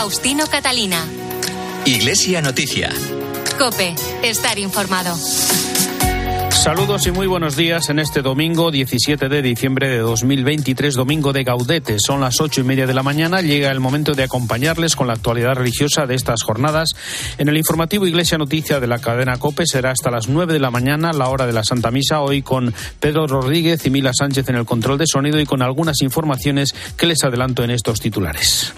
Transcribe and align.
Faustino 0.00 0.46
Catalina. 0.46 1.04
Iglesia 1.84 2.40
Noticia. 2.40 2.88
Cope, 3.58 3.94
estar 4.22 4.58
informado. 4.58 5.14
Saludos 6.48 7.06
y 7.06 7.10
muy 7.10 7.26
buenos 7.26 7.54
días 7.54 7.90
en 7.90 7.98
este 7.98 8.22
domingo 8.22 8.70
17 8.70 9.28
de 9.28 9.42
diciembre 9.42 9.90
de 9.90 9.98
2023, 9.98 10.94
domingo 10.94 11.34
de 11.34 11.44
Gaudete. 11.44 11.98
Son 11.98 12.22
las 12.22 12.40
ocho 12.40 12.62
y 12.62 12.64
media 12.64 12.86
de 12.86 12.94
la 12.94 13.02
mañana. 13.02 13.42
Llega 13.42 13.70
el 13.70 13.80
momento 13.80 14.14
de 14.14 14.22
acompañarles 14.22 14.96
con 14.96 15.06
la 15.06 15.12
actualidad 15.12 15.52
religiosa 15.54 16.06
de 16.06 16.14
estas 16.14 16.42
jornadas. 16.44 16.94
En 17.36 17.50
el 17.50 17.58
informativo 17.58 18.06
Iglesia 18.06 18.38
Noticia 18.38 18.80
de 18.80 18.86
la 18.86 19.00
cadena 19.00 19.36
COPE 19.36 19.66
será 19.66 19.90
hasta 19.90 20.10
las 20.10 20.28
nueve 20.28 20.54
de 20.54 20.60
la 20.60 20.70
mañana, 20.70 21.12
la 21.12 21.28
hora 21.28 21.46
de 21.46 21.52
la 21.52 21.62
Santa 21.62 21.90
Misa, 21.90 22.22
hoy 22.22 22.40
con 22.40 22.72
Pedro 23.00 23.26
Rodríguez 23.26 23.84
y 23.84 23.90
Mila 23.90 24.12
Sánchez 24.14 24.48
en 24.48 24.56
el 24.56 24.64
control 24.64 24.96
de 24.96 25.06
sonido 25.06 25.38
y 25.38 25.44
con 25.44 25.60
algunas 25.60 26.00
informaciones 26.00 26.74
que 26.96 27.04
les 27.04 27.22
adelanto 27.22 27.64
en 27.64 27.70
estos 27.70 28.00
titulares. 28.00 28.72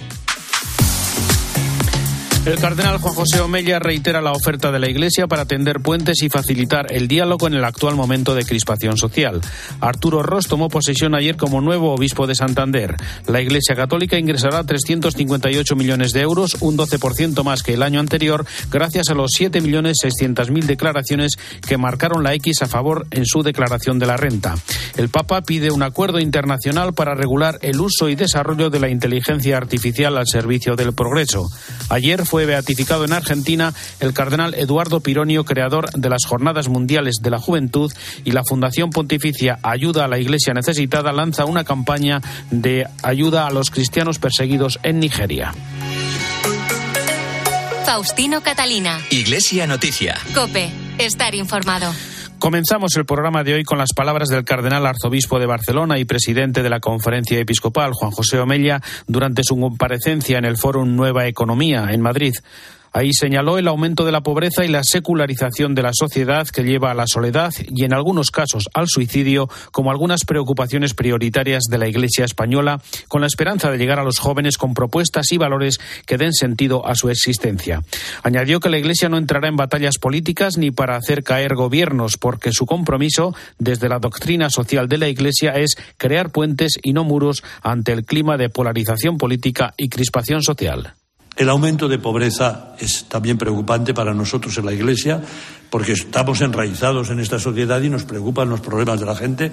El 2.45 2.59
cardenal 2.59 2.99
Juan 2.99 3.15
José 3.15 3.41
Omella 3.41 3.79
reitera 3.79 4.21
la 4.21 4.33
oferta 4.33 4.73
de 4.73 4.81
la 4.81 4.91
Iglesia 4.91 5.29
para 5.29 5.45
tender 5.45 5.79
puentes 5.79 6.25
y 6.25 6.29
facilitar 6.29 6.93
el 6.93 7.07
diálogo 7.07 7.47
en 7.47 7.55
el 7.55 7.65
actual 7.65 7.95
momento 7.95 8.35
de 8.35 8.45
crispación 8.45 8.97
social. 8.97 9.41
Arturo 9.79 10.25
Ross 10.25 10.49
tomó 10.49 10.69
posesión 10.69 11.15
ayer 11.15 11.37
como 11.37 11.61
nuevo 11.61 11.95
obispo 11.95 12.27
de 12.27 12.35
Santander. 12.35 12.97
La 13.29 13.41
Iglesia 13.41 13.77
Católica 13.77 14.19
ingresará 14.19 14.65
358 14.65 15.77
millones 15.77 16.13
de 16.13 16.23
euros, 16.23 16.57
un 16.59 16.77
12% 16.77 17.45
más 17.45 17.63
que 17.63 17.75
el 17.75 17.83
año 17.85 18.01
anterior, 18.01 18.45
gracias 18.73 19.11
a 19.11 19.15
los 19.15 19.31
7.600.000 19.39 20.65
declaraciones 20.65 21.37
que 21.65 21.79
marcaron 21.79 22.25
la 22.25 22.35
X 22.35 22.63
a 22.63 22.67
favor 22.67 23.07
en 23.13 23.25
su 23.25 23.45
declaración 23.45 24.01
de 24.01 24.07
la 24.07 24.17
renta. 24.17 24.57
El 24.97 25.11
Papa 25.11 25.43
pide 25.43 25.71
un 25.71 25.85
acuerdo 25.85 26.19
internacional 26.19 26.93
para 26.93 27.15
regular 27.15 27.61
el 27.63 27.81
uso 27.81 28.09
y 28.09 28.17
desarrollo 28.17 28.69
de 28.69 28.81
la 28.81 28.89
inteligencia 28.89 29.59
artificial 29.59 30.19
al 30.19 30.27
servicio 30.27 30.75
del 30.75 30.93
progreso. 30.93 31.49
Ayer 31.89 32.27
fue 32.33 32.47
beatificado 32.47 33.05
en 33.05 33.12
Argentina 33.12 33.75
el 34.00 34.14
cardenal 34.14 34.55
Eduardo 34.55 35.00
Pironio, 35.00 35.44
creador 35.44 35.91
de 35.92 36.08
las 36.08 36.25
Jornadas 36.25 36.66
Mundiales 36.66 37.16
de 37.20 37.28
la 37.28 37.38
Juventud, 37.38 37.92
y 38.25 38.30
la 38.30 38.42
Fundación 38.42 38.88
Pontificia 38.88 39.58
Ayuda 39.62 40.06
a 40.06 40.08
la 40.08 40.19
Iglesia 40.19 40.55
Necesitada 40.55 41.12
lanza 41.12 41.44
una 41.44 41.64
campaña 41.64 42.22
de 42.50 42.86
ayuda 43.03 43.47
a 43.47 43.50
los 43.50 43.70
cristianos 43.70 44.19
perseguidos 44.19 44.80
en 44.83 44.98
Nigeria. 44.98 45.53
Faustino 47.84 48.41
Catalina. 48.41 48.98
Iglesia 49.10 49.66
Noticia. 49.66 50.16
Cope, 50.34 50.70
estar 50.97 51.34
informado. 51.34 51.92
Comenzamos 52.43 52.97
el 52.97 53.05
programa 53.05 53.45
de 53.45 53.55
hoy 53.55 53.62
con 53.62 53.79
las 53.79 53.93
palabras 53.95 54.29
del 54.29 54.43
cardenal 54.43 54.85
arzobispo 54.85 55.39
de 55.39 55.47
Barcelona 55.47 56.01
y 56.01 56.05
presidente 56.05 56.65
de 56.65 56.71
la 56.71 56.81
conferencia 56.81 57.39
episcopal, 57.39 57.93
Juan 57.93 58.11
José 58.11 58.41
Omella, 58.41 58.81
durante 59.07 59.43
su 59.45 59.57
comparecencia 59.57 60.39
en 60.39 60.45
el 60.45 60.57
Fórum 60.57 60.97
Nueva 60.97 61.29
Economía 61.29 61.87
en 61.93 62.01
Madrid. 62.01 62.34
Ahí 62.95 63.12
señaló 63.15 63.57
el 63.57 63.69
aumento 63.69 64.05
de 64.05 64.12
la 64.12 64.21
pobreza 64.21 64.65
y 64.65 64.69
la 64.69 64.85
secularización 64.85 65.75
de 65.75 65.83
la 65.83 65.93
sociedad 65.95 66.47
que 66.47 66.62
lleva 66.62 66.91
a 66.91 66.95
la 66.95 67.07
soledad 67.07 67.53
y 67.75 67.84
en 67.84 67.95
algunos 67.95 68.31
casos 68.31 68.69
al 68.75 68.87
suicidio 68.87 69.49
como 69.71 69.91
algunas 69.91 70.25
preocupaciones 70.27 70.93
prioritarias 70.93 71.65
de 71.71 71.79
la 71.79 71.89
Iglesia 71.89 72.27
española 72.27 72.83
con 73.09 73.23
la 73.23 73.27
esperanza 73.27 73.71
de 73.71 73.79
llegar 73.79 73.99
a 73.99 74.05
los 74.05 74.19
jóvenes 74.19 74.59
con 74.59 74.75
propuestas 74.75 75.33
y 75.33 75.39
valores 75.39 75.81
que 76.07 76.19
den 76.19 76.34
sentido 76.34 76.87
a 76.87 76.95
su 76.95 77.09
existencia. 77.09 77.83
Añadió 78.23 78.61
que 78.61 78.69
la 78.69 78.79
Iglesia 78.79 79.09
no 79.09 79.17
entrará 79.17 79.49
en 79.49 79.56
batallas 79.56 79.97
políticas 79.99 80.59
ni 80.59 80.71
para 80.71 80.97
hacer 80.97 81.23
caer 81.23 81.55
gobiernos 81.55 82.19
porque 82.19 82.53
su 82.53 82.67
compromiso 82.67 83.34
desde 83.59 83.89
la 83.89 84.01
doctrina 84.01 84.51
social 84.51 84.89
de 84.89 84.99
la 84.99 85.09
Iglesia 85.09 85.53
es 85.53 85.77
crear 85.97 86.31
puentes 86.31 86.79
y 86.83 86.93
no 86.93 87.05
muros 87.05 87.43
ante 87.62 87.93
el 87.93 88.05
clima 88.05 88.37
de 88.37 88.51
polarización 88.51 89.17
política 89.17 89.73
y 89.79 89.89
crispación 89.89 90.43
social. 90.43 90.95
El 91.36 91.48
aumento 91.48 91.88
de 91.88 91.98
pobreza 91.98 92.75
es 92.78 93.06
también 93.09 93.38
preocupante 93.38 93.94
para 93.94 94.12
nosotros 94.12 94.56
en 94.59 94.66
la 94.66 94.72
Iglesia 94.72 95.22
porque 95.70 95.93
estamos 95.93 96.43
enraizados 96.43 97.09
en 97.09 97.20
esta 97.20 97.38
sociedad 97.38 97.81
y 97.81 97.88
nos 97.88 98.04
preocupan 98.04 98.50
los 98.50 98.60
problemas 98.60 99.00
de 99.00 99.06
la 99.06 99.16
gente. 99.16 99.53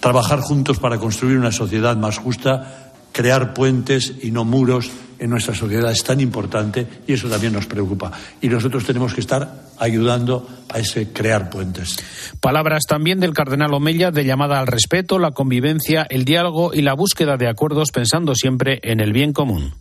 Trabajar 0.00 0.40
juntos 0.40 0.78
para 0.78 0.98
construir 0.98 1.36
una 1.36 1.52
sociedad 1.52 1.94
más 1.96 2.16
justa, 2.16 2.92
crear 3.12 3.52
puentes 3.52 4.14
y 4.22 4.30
no 4.30 4.46
muros 4.46 4.90
en 5.18 5.28
nuestra 5.28 5.54
sociedad 5.54 5.90
es 5.90 6.04
tan 6.04 6.20
importante 6.20 6.86
y 7.06 7.12
eso 7.12 7.28
también 7.28 7.52
nos 7.52 7.66
preocupa. 7.66 8.10
Y 8.40 8.48
nosotros 8.48 8.84
tenemos 8.84 9.12
que 9.12 9.20
estar 9.20 9.66
ayudando 9.78 10.48
a 10.72 10.78
ese 10.78 11.12
crear 11.12 11.50
puentes. 11.50 11.96
Palabras 12.40 12.84
también 12.88 13.20
del 13.20 13.34
cardenal 13.34 13.74
Omella 13.74 14.10
de 14.10 14.24
llamada 14.24 14.60
al 14.60 14.66
respeto, 14.66 15.18
la 15.18 15.32
convivencia, 15.32 16.06
el 16.08 16.24
diálogo 16.24 16.72
y 16.72 16.80
la 16.80 16.94
búsqueda 16.94 17.36
de 17.36 17.48
acuerdos 17.48 17.90
pensando 17.92 18.34
siempre 18.34 18.80
en 18.82 19.00
el 19.00 19.12
bien 19.12 19.34
común. 19.34 19.74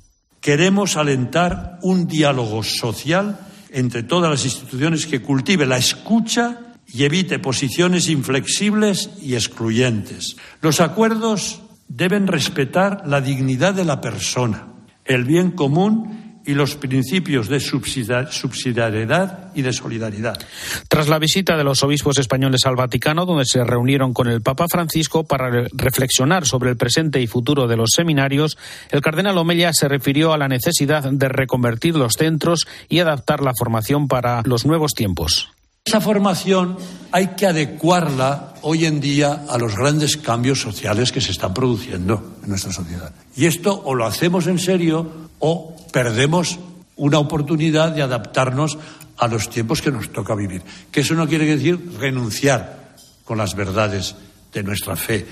Queremos 0.48 0.96
alentar 0.96 1.78
un 1.82 2.08
diálogo 2.08 2.64
social 2.64 3.38
entre 3.70 4.02
todas 4.02 4.32
las 4.32 4.46
instituciones 4.46 5.06
que 5.06 5.22
cultive 5.22 5.66
la 5.66 5.76
escucha 5.76 6.74
y 6.88 7.04
evite 7.04 7.38
posiciones 7.38 8.08
inflexibles 8.08 9.10
y 9.22 9.36
excluyentes. 9.36 10.38
Los 10.62 10.80
acuerdos 10.80 11.64
deben 11.90 12.28
respetar 12.28 13.04
la 13.06 13.20
dignidad 13.20 13.74
de 13.74 13.84
la 13.84 14.00
persona, 14.00 14.68
el 15.04 15.26
bien 15.26 15.52
común 15.52 16.27
y 16.48 16.54
los 16.54 16.76
principios 16.76 17.50
de 17.50 17.60
subsidiariedad 17.60 19.52
y 19.54 19.62
de 19.62 19.74
solidaridad. 19.74 20.40
Tras 20.88 21.10
la 21.10 21.20
visita 21.20 21.58
de 21.58 21.66
los 21.66 21.84
obispos 21.84 22.18
españoles 22.18 22.62
al 22.66 22.78
Vaticano, 22.78 23.26
donde 23.26 23.46
se 23.46 23.64
reunieron 23.66 24.14
con 24.14 24.28
el 24.28 24.42
Papa 24.42 24.68
Francisco 24.72 25.28
para 25.28 25.68
reflexionar 25.74 26.46
sobre 26.46 26.70
el 26.70 26.78
presente 26.78 27.22
y 27.22 27.28
futuro 27.28 27.68
de 27.68 27.76
los 27.76 27.92
seminarios, 27.94 28.58
el 28.90 29.02
cardenal 29.02 29.38
Omella 29.38 29.74
se 29.74 29.90
refirió 29.90 30.32
a 30.32 30.38
la 30.38 30.48
necesidad 30.48 31.04
de 31.04 31.28
reconvertir 31.28 31.96
los 31.96 32.14
centros 32.14 32.66
y 32.88 33.00
adaptar 33.00 33.42
la 33.42 33.52
formación 33.54 34.08
para 34.08 34.42
los 34.46 34.66
nuevos 34.66 34.94
tiempos. 34.94 35.50
Esa 35.88 36.02
formación 36.02 36.76
hay 37.14 37.28
que 37.28 37.48
adecuarla 37.48 38.56
hoy 38.62 38.86
en 38.86 39.00
día 39.00 39.46
a 39.48 39.58
los 39.58 39.74
grandes 39.74 40.18
cambios 40.18 40.60
sociales 40.60 41.14
que 41.14 41.22
se 41.22 41.32
están 41.32 41.54
produciendo 41.54 42.36
en 42.44 42.50
nuestra 42.50 42.74
sociedad. 42.74 43.14
Y 43.38 43.46
esto 43.46 43.84
o 43.86 43.96
lo 43.96 44.06
hacemos 44.06 44.48
en 44.48 44.60
serio 44.60 45.30
o 45.40 45.78
perdemos 45.94 46.60
una 46.98 47.20
oportunidad 47.20 47.94
de 47.94 48.02
adaptarnos 48.02 48.78
a 49.16 49.30
los 49.30 49.50
tiempos 49.50 49.82
que 49.82 49.90
nos 49.90 50.12
toca 50.12 50.36
vivir. 50.36 50.62
Que 50.92 51.00
eso 51.00 51.14
no 51.14 51.26
quiere 51.26 51.46
decir 51.46 51.80
renunciar 51.98 52.98
con 53.24 53.38
las 53.38 53.56
verdades 53.56 54.14
de 54.52 54.64
nuestra 54.64 54.98
fe. 54.98 55.26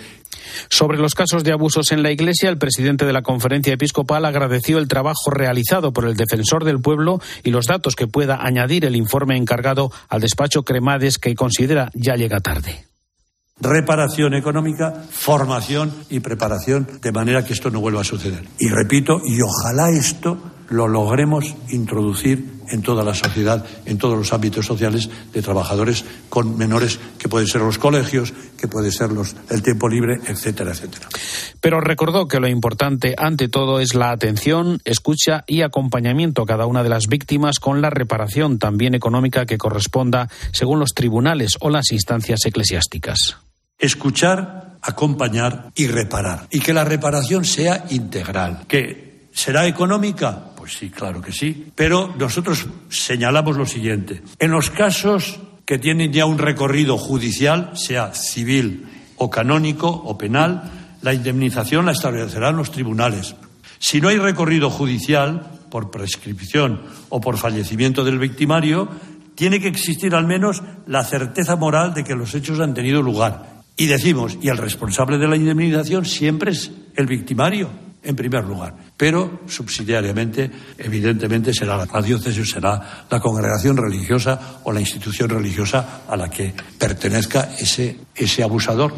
Sobre 0.70 0.98
los 0.98 1.16
casos 1.16 1.44
de 1.44 1.52
abusos 1.52 1.92
en 1.92 2.04
la 2.04 2.12
Iglesia, 2.12 2.50
el 2.50 2.58
presidente 2.58 3.06
de 3.06 3.14
la 3.14 3.22
conferencia 3.22 3.74
episcopal 3.74 4.26
agradeció 4.26 4.78
el 4.78 4.88
trabajo 4.88 5.32
realizado 5.32 5.94
por 5.94 6.06
el 6.06 6.16
defensor 6.16 6.64
del 6.64 6.82
pueblo 6.82 7.20
y 7.44 7.52
los 7.52 7.66
datos 7.66 7.96
que 7.96 8.08
pueda 8.08 8.40
añadir 8.42 8.86
el 8.86 8.96
informe 8.96 9.38
encargado 9.38 9.92
al 10.10 10.22
despacho 10.22 10.64
Cremades 10.64 11.18
que 11.18 11.36
considera 11.36 11.90
ya 11.94 12.16
llega 12.16 12.40
tarde 12.40 12.86
reparación 13.60 14.34
económica, 14.34 14.94
formación 15.10 15.94
y 16.10 16.20
preparación, 16.20 16.88
de 17.02 17.12
manera 17.12 17.46
que 17.46 17.54
esto 17.54 17.70
no 17.70 17.80
vuelva 17.80 18.02
a 18.02 18.04
suceder. 18.04 18.44
Y 18.60 18.68
repito, 18.68 19.22
y 19.24 19.40
ojalá 19.42 19.90
esto 19.92 20.38
lo 20.70 20.88
logremos 20.88 21.56
introducir 21.70 22.55
en 22.70 22.82
toda 22.82 23.04
la 23.04 23.14
sociedad, 23.14 23.66
en 23.86 23.98
todos 23.98 24.18
los 24.18 24.34
ámbitos 24.34 24.66
sociales 24.66 25.10
de 25.34 25.42
trabajadores 25.42 26.06
con 26.30 26.58
menores, 26.58 27.00
que 27.18 27.30
pueden 27.30 27.48
ser 27.48 27.62
los 27.62 27.78
colegios, 27.78 28.34
que 28.58 28.68
puede 28.68 28.92
ser 28.92 29.12
los, 29.12 29.36
el 29.50 29.62
tiempo 29.62 29.88
libre, 29.88 30.16
etcétera, 30.28 30.72
etcétera. 30.72 31.08
Pero 31.62 31.82
recordó 31.82 32.28
que 32.28 32.40
lo 32.40 32.48
importante, 32.48 33.16
ante 33.18 33.48
todo, 33.48 33.80
es 33.80 33.96
la 33.96 34.12
atención, 34.12 34.80
escucha 34.86 35.44
y 35.48 35.62
acompañamiento 35.62 36.44
a 36.44 36.46
cada 36.46 36.66
una 36.66 36.84
de 36.84 36.90
las 36.90 37.08
víctimas 37.08 37.60
con 37.60 37.82
la 37.82 37.90
reparación 37.90 38.60
también 38.60 38.96
económica 38.96 39.46
que 39.46 39.58
corresponda 39.58 40.30
según 40.52 40.80
los 40.80 40.94
tribunales 40.94 41.58
o 41.60 41.70
las 41.70 41.92
instancias 41.92 42.46
eclesiásticas. 42.46 43.38
Escuchar, 43.78 44.78
acompañar 44.82 45.72
y 45.76 45.88
reparar. 45.88 46.48
Y 46.50 46.60
que 46.60 46.74
la 46.74 46.86
reparación 46.86 47.44
sea 47.44 47.86
integral. 47.90 48.66
¿Que 48.68 49.28
será 49.34 49.68
económica? 49.68 50.55
Pues 50.66 50.78
sí, 50.78 50.90
claro 50.90 51.22
que 51.22 51.32
sí. 51.32 51.68
Pero 51.76 52.16
nosotros 52.18 52.66
señalamos 52.90 53.56
lo 53.56 53.68
siguiente. 53.68 54.24
En 54.40 54.50
los 54.50 54.72
casos 54.72 55.40
que 55.64 55.78
tienen 55.78 56.12
ya 56.12 56.26
un 56.26 56.40
recorrido 56.40 56.98
judicial, 56.98 57.78
sea 57.78 58.16
civil 58.16 58.88
o 59.16 59.30
canónico 59.30 59.88
o 59.88 60.18
penal, 60.18 60.98
la 61.04 61.14
indemnización 61.14 61.86
la 61.86 61.92
establecerán 61.92 62.58
los 62.58 62.72
tribunales. 62.72 63.36
Si 63.78 64.02
no 64.02 64.08
hay 64.08 64.18
recorrido 64.18 64.72
judicial, 64.72 65.52
por 65.70 65.92
prescripción 65.92 66.82
o 67.10 67.22
por 67.22 67.38
fallecimiento 67.38 68.04
del 68.04 68.18
victimario, 68.18 68.90
tiene 69.36 69.60
que 69.60 69.68
existir 69.68 70.16
al 70.16 70.26
menos 70.26 70.64
la 70.88 71.04
certeza 71.04 71.56
moral 71.58 71.94
de 71.94 72.04
que 72.04 72.16
los 72.16 72.34
hechos 72.34 72.60
han 72.60 72.74
tenido 72.74 73.04
lugar 73.04 73.62
y 73.78 73.86
decimos, 73.86 74.40
y 74.42 74.50
el 74.50 74.58
responsable 74.58 75.20
de 75.20 75.28
la 75.28 75.36
indemnización 75.36 76.06
siempre 76.06 76.54
es 76.54 76.72
el 76.96 77.06
victimario, 77.06 77.70
en 78.06 78.16
primer 78.16 78.44
lugar. 78.46 78.74
Pero 78.96 79.42
subsidiariamente, 79.48 80.50
evidentemente, 80.78 81.54
será 81.54 81.78
la 81.78 82.02
diócesis, 82.02 82.50
será 82.50 83.06
la 83.10 83.20
congregación 83.20 83.78
religiosa 83.78 84.60
o 84.64 84.72
la 84.72 84.80
institución 84.80 85.30
religiosa 85.30 86.02
a 86.08 86.16
la 86.16 86.30
que 86.30 86.54
pertenezca 86.78 87.50
ese, 87.58 87.98
ese 88.16 88.44
abusador. 88.44 88.94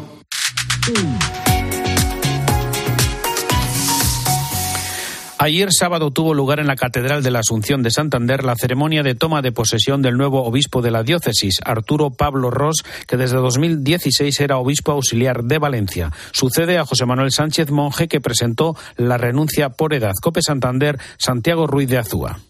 Ayer 5.40 5.68
sábado 5.70 6.10
tuvo 6.10 6.34
lugar 6.34 6.58
en 6.58 6.66
la 6.66 6.74
Catedral 6.74 7.22
de 7.22 7.30
la 7.30 7.38
Asunción 7.38 7.84
de 7.84 7.92
Santander 7.92 8.42
la 8.42 8.56
ceremonia 8.56 9.04
de 9.04 9.14
toma 9.14 9.40
de 9.40 9.52
posesión 9.52 10.02
del 10.02 10.16
nuevo 10.16 10.44
obispo 10.44 10.82
de 10.82 10.90
la 10.90 11.04
diócesis, 11.04 11.60
Arturo 11.64 12.10
Pablo 12.10 12.50
Ross, 12.50 12.82
que 13.06 13.16
desde 13.16 13.36
2016 13.36 14.40
era 14.40 14.58
obispo 14.58 14.90
auxiliar 14.90 15.44
de 15.44 15.58
Valencia. 15.58 16.10
Sucede 16.32 16.76
a 16.76 16.84
José 16.84 17.06
Manuel 17.06 17.30
Sánchez 17.30 17.70
Monje, 17.70 18.08
que 18.08 18.20
presentó 18.20 18.76
la 18.96 19.16
renuncia 19.16 19.68
por 19.68 19.94
edad. 19.94 20.14
Cope 20.20 20.42
Santander, 20.42 20.98
Santiago 21.18 21.68
Ruiz 21.68 21.88
de 21.88 21.98
Azúa. 21.98 22.40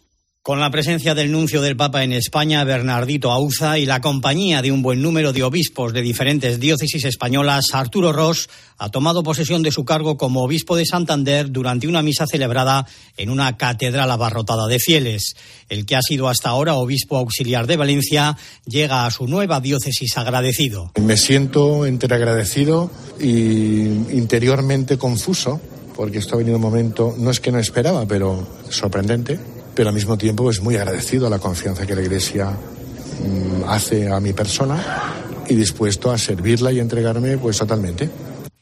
Con 0.48 0.60
la 0.60 0.70
presencia 0.70 1.14
del 1.14 1.30
nuncio 1.30 1.60
del 1.60 1.76
Papa 1.76 2.04
en 2.04 2.14
España, 2.14 2.64
Bernardito 2.64 3.30
Auza, 3.30 3.78
y 3.78 3.84
la 3.84 4.00
compañía 4.00 4.62
de 4.62 4.72
un 4.72 4.80
buen 4.80 5.02
número 5.02 5.34
de 5.34 5.42
obispos 5.42 5.92
de 5.92 6.00
diferentes 6.00 6.58
diócesis 6.58 7.04
españolas, 7.04 7.66
Arturo 7.74 8.14
Ross 8.14 8.48
ha 8.78 8.88
tomado 8.88 9.22
posesión 9.22 9.62
de 9.62 9.72
su 9.72 9.84
cargo 9.84 10.16
como 10.16 10.42
obispo 10.42 10.74
de 10.74 10.86
Santander 10.86 11.52
durante 11.52 11.86
una 11.86 12.00
misa 12.00 12.26
celebrada 12.26 12.86
en 13.18 13.28
una 13.28 13.58
catedral 13.58 14.10
abarrotada 14.10 14.66
de 14.68 14.78
fieles. 14.78 15.36
El 15.68 15.84
que 15.84 15.96
ha 15.96 16.00
sido 16.00 16.30
hasta 16.30 16.48
ahora 16.48 16.76
obispo 16.76 17.18
auxiliar 17.18 17.66
de 17.66 17.76
Valencia 17.76 18.38
llega 18.64 19.04
a 19.04 19.10
su 19.10 19.26
nueva 19.26 19.60
diócesis 19.60 20.16
agradecido. 20.16 20.92
Me 20.98 21.18
siento 21.18 21.84
entre 21.84 22.14
agradecido 22.14 22.90
y 23.20 23.82
interiormente 24.16 24.96
confuso, 24.96 25.60
porque 25.94 26.16
esto 26.16 26.36
ha 26.36 26.38
venido 26.38 26.56
un 26.56 26.62
momento, 26.62 27.14
no 27.18 27.30
es 27.30 27.38
que 27.38 27.52
no 27.52 27.58
esperaba, 27.58 28.06
pero 28.08 28.48
sorprendente 28.70 29.57
pero 29.78 29.90
al 29.90 29.94
mismo 29.94 30.18
tiempo 30.18 30.50
es 30.50 30.60
muy 30.60 30.74
agradecido 30.74 31.28
a 31.28 31.30
la 31.30 31.38
confianza 31.38 31.86
que 31.86 31.94
la 31.94 32.02
Iglesia 32.02 32.50
mm, 32.50 33.62
hace 33.68 34.10
a 34.10 34.18
mi 34.18 34.32
persona 34.32 35.14
y 35.48 35.54
dispuesto 35.54 36.10
a 36.10 36.18
servirla 36.18 36.72
y 36.72 36.80
entregarme 36.80 37.38
pues 37.38 37.58
totalmente. 37.58 38.10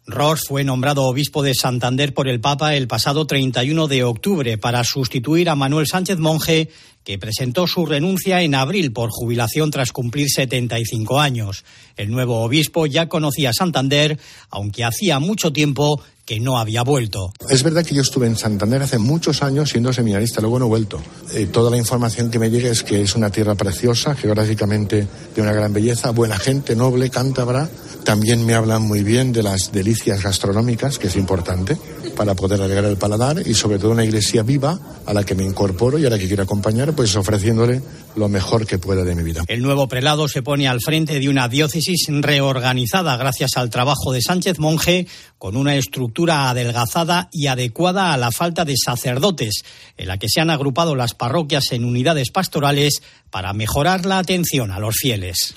Ross 0.07 0.43
fue 0.47 0.63
nombrado 0.63 1.05
obispo 1.05 1.43
de 1.43 1.55
Santander 1.55 2.13
por 2.13 2.29
el 2.29 2.39
Papa 2.39 2.77
el 2.77 2.87
pasado 2.87 3.27
31 3.27 3.89
de 3.89 4.05
octubre 4.05 4.59
para 4.59 4.85
sustituir 4.85 5.49
a 5.49 5.57
Manuel 5.57 5.87
Sánchez 5.87 6.19
Monje, 6.19 6.69
que 7.03 7.19
presentó 7.19 7.67
su 7.67 7.87
renuncia 7.87 8.43
en 8.43 8.55
abril 8.55 8.93
por 8.93 9.09
jubilación 9.11 9.71
tras 9.71 9.93
cumplir 9.93 10.29
75 10.29 11.19
años. 11.19 11.65
El 11.97 12.11
nuevo 12.11 12.43
obispo 12.43 12.85
ya 12.85 13.09
conocía 13.09 13.55
Santander, 13.55 14.19
aunque 14.51 14.85
hacía 14.85 15.19
mucho 15.19 15.51
tiempo 15.51 16.03
que 16.27 16.41
no 16.41 16.59
había 16.59 16.83
vuelto. 16.83 17.33
Es 17.49 17.63
verdad 17.63 17.85
que 17.85 17.95
yo 17.95 18.03
estuve 18.03 18.27
en 18.27 18.37
Santander 18.37 18.83
hace 18.83 18.99
muchos 18.99 19.43
años 19.43 19.71
siendo 19.71 19.93
seminarista, 19.93 20.41
luego 20.41 20.59
no 20.59 20.67
he 20.67 20.69
vuelto. 20.69 21.01
Eh, 21.33 21.47
toda 21.47 21.71
la 21.71 21.79
información 21.79 22.31
que 22.31 22.41
me 22.41 22.51
llega 22.51 22.69
es 22.69 22.83
que 22.83 23.01
es 23.01 23.15
una 23.15 23.31
tierra 23.31 23.55
preciosa, 23.55 24.15
geográficamente 24.17 25.07
de 25.35 25.43
una 25.43 25.53
gran 25.53 25.73
belleza, 25.73 26.11
buena 26.11 26.37
gente, 26.37 26.75
noble, 26.75 27.09
cántabra. 27.11 27.71
También 28.05 28.45
me 28.45 28.55
hablan 28.55 28.83
muy 28.83 29.03
bien 29.03 29.33
de 29.33 29.45
las 29.45 29.73
delicias 29.73 30.23
gastronómicas, 30.23 30.99
que 30.99 31.07
es 31.07 31.17
importante 31.17 31.79
para 32.17 32.35
poder 32.35 32.61
alegrar 32.61 32.87
el 32.87 32.97
paladar 32.97 33.47
y 33.47 33.55
sobre 33.55 33.79
todo 33.79 33.93
una 33.93 34.05
iglesia 34.05 34.43
viva 34.43 34.79
a 35.07 35.15
la 35.15 35.23
que 35.23 35.35
me 35.35 35.45
incorporo 35.45 35.99
y 35.99 36.07
a 36.07 36.11
la 36.11 36.19
que 36.19 36.27
quiero 36.27 36.43
acompañar, 36.43 36.95
pues 36.95 37.15
ofreciéndole 37.15 37.83
lo 38.17 38.29
mejor 38.29 38.67
que 38.67 38.79
pueda 38.79 39.05
de 39.05 39.15
mi 39.15 39.23
vida. 39.23 39.45
El 39.47 39.63
nuevo 39.63 39.87
prelado 39.87 40.27
se 40.27 40.43
pone 40.43 40.67
al 40.67 40.81
frente 40.81 41.21
de 41.21 41.29
una 41.29 41.49
diócesis 41.49 42.07
reorganizada 42.09 43.17
gracias 43.17 43.57
al 43.57 43.71
trabajo 43.71 44.13
de 44.13 44.23
Sánchez 44.23 44.59
Monje 44.59 45.07
con 45.39 45.57
una 45.57 45.77
estructura 45.77 46.49
adelgazada 46.49 47.29
y 47.31 47.47
adecuada 47.47 48.13
a 48.13 48.17
la 48.17 48.33
falta 48.33 48.65
de 48.65 48.75
sacerdotes, 48.77 49.63
en 49.99 50.09
la 50.09 50.19
que 50.19 50.29
se 50.29 50.41
han 50.41 50.51
agrupado 50.51 50.97
las 50.97 51.15
parroquias 51.15 51.73
en 51.73 51.85
unidades 51.85 52.31
pastorales 52.31 53.03
para 53.31 53.53
mejorar 53.53 54.07
la 54.07 54.19
atención 54.19 54.71
a 54.71 54.81
los 54.81 54.97
fieles. 54.97 55.55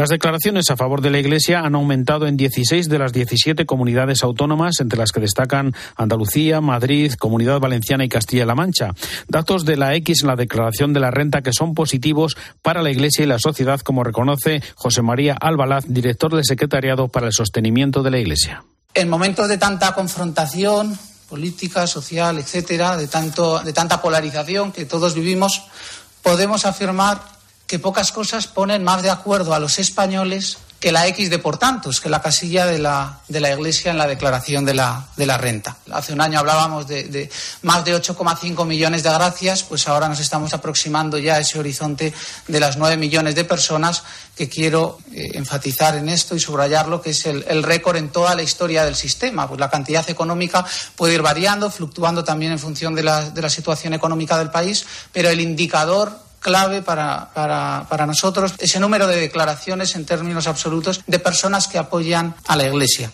Las 0.00 0.08
declaraciones 0.08 0.70
a 0.70 0.78
favor 0.78 1.02
de 1.02 1.10
la 1.10 1.18
Iglesia 1.18 1.60
han 1.60 1.74
aumentado 1.74 2.26
en 2.26 2.38
16 2.38 2.88
de 2.88 2.98
las 2.98 3.12
17 3.12 3.66
comunidades 3.66 4.22
autónomas, 4.22 4.80
entre 4.80 4.98
las 4.98 5.12
que 5.12 5.20
destacan 5.20 5.74
Andalucía, 5.94 6.62
Madrid, 6.62 7.12
Comunidad 7.18 7.60
Valenciana 7.60 8.06
y 8.06 8.08
Castilla-La 8.08 8.54
Mancha. 8.54 8.94
Datos 9.28 9.66
de 9.66 9.76
la 9.76 9.94
X 9.96 10.22
en 10.22 10.28
la 10.28 10.36
declaración 10.36 10.94
de 10.94 11.00
la 11.00 11.10
renta 11.10 11.42
que 11.42 11.52
son 11.52 11.74
positivos 11.74 12.38
para 12.62 12.80
la 12.80 12.90
Iglesia 12.90 13.24
y 13.24 13.28
la 13.28 13.38
sociedad, 13.38 13.78
como 13.80 14.02
reconoce 14.02 14.62
José 14.74 15.02
María 15.02 15.34
Albalaz, 15.38 15.84
director 15.86 16.34
del 16.34 16.46
Secretariado 16.46 17.08
para 17.08 17.26
el 17.26 17.34
Sostenimiento 17.34 18.02
de 18.02 18.10
la 18.10 18.20
Iglesia. 18.20 18.64
En 18.94 19.10
momentos 19.10 19.50
de 19.50 19.58
tanta 19.58 19.92
confrontación 19.92 20.98
política, 21.28 21.86
social, 21.86 22.38
etcétera, 22.38 22.96
de, 22.96 23.06
tanto, 23.06 23.60
de 23.60 23.74
tanta 23.74 24.00
polarización 24.00 24.72
que 24.72 24.86
todos 24.86 25.14
vivimos, 25.14 25.60
podemos 26.22 26.64
afirmar 26.64 27.39
que 27.70 27.78
pocas 27.78 28.10
cosas 28.10 28.48
ponen 28.48 28.82
más 28.82 29.00
de 29.00 29.10
acuerdo 29.10 29.54
a 29.54 29.60
los 29.60 29.78
españoles 29.78 30.58
que 30.80 30.90
la 30.90 31.06
X 31.06 31.30
de 31.30 31.38
por 31.38 31.56
tantos, 31.56 32.00
que 32.00 32.08
la 32.08 32.20
casilla 32.20 32.66
de 32.66 32.80
la, 32.80 33.20
de 33.28 33.38
la 33.38 33.52
Iglesia 33.52 33.92
en 33.92 33.98
la 33.98 34.08
declaración 34.08 34.64
de 34.64 34.74
la, 34.74 35.06
de 35.16 35.24
la 35.24 35.38
renta. 35.38 35.76
Hace 35.92 36.12
un 36.12 36.20
año 36.20 36.40
hablábamos 36.40 36.88
de, 36.88 37.04
de 37.04 37.30
más 37.62 37.84
de 37.84 37.94
8,5 37.94 38.66
millones 38.66 39.04
de 39.04 39.10
gracias, 39.10 39.62
pues 39.62 39.86
ahora 39.86 40.08
nos 40.08 40.18
estamos 40.18 40.52
aproximando 40.52 41.16
ya 41.16 41.34
a 41.34 41.38
ese 41.38 41.60
horizonte 41.60 42.12
de 42.48 42.58
las 42.58 42.76
9 42.76 42.96
millones 42.96 43.36
de 43.36 43.44
personas 43.44 44.02
que 44.34 44.48
quiero 44.48 44.98
eh, 45.12 45.30
enfatizar 45.34 45.94
en 45.94 46.08
esto 46.08 46.34
y 46.34 46.40
subrayarlo, 46.40 47.00
que 47.00 47.10
es 47.10 47.24
el, 47.26 47.44
el 47.46 47.62
récord 47.62 47.98
en 47.98 48.08
toda 48.08 48.34
la 48.34 48.42
historia 48.42 48.84
del 48.84 48.96
sistema. 48.96 49.46
Pues 49.46 49.60
la 49.60 49.70
cantidad 49.70 50.10
económica 50.10 50.66
puede 50.96 51.14
ir 51.14 51.22
variando, 51.22 51.70
fluctuando 51.70 52.24
también 52.24 52.50
en 52.50 52.58
función 52.58 52.96
de 52.96 53.04
la, 53.04 53.30
de 53.30 53.42
la 53.42 53.48
situación 53.48 53.94
económica 53.94 54.36
del 54.38 54.50
país, 54.50 54.84
pero 55.12 55.28
el 55.28 55.38
indicador 55.38 56.29
clave 56.40 56.82
para, 56.82 57.30
para, 57.34 57.86
para, 57.88 58.06
nosotros 58.06 58.54
ese 58.58 58.80
número 58.80 59.06
de 59.06 59.16
declaraciones 59.16 59.94
en 59.94 60.06
términos 60.06 60.46
absolutos 60.46 61.02
de 61.06 61.18
personas 61.18 61.68
que 61.68 61.78
apoyan 61.78 62.34
a 62.46 62.56
la 62.56 62.66
Iglesia. 62.66 63.12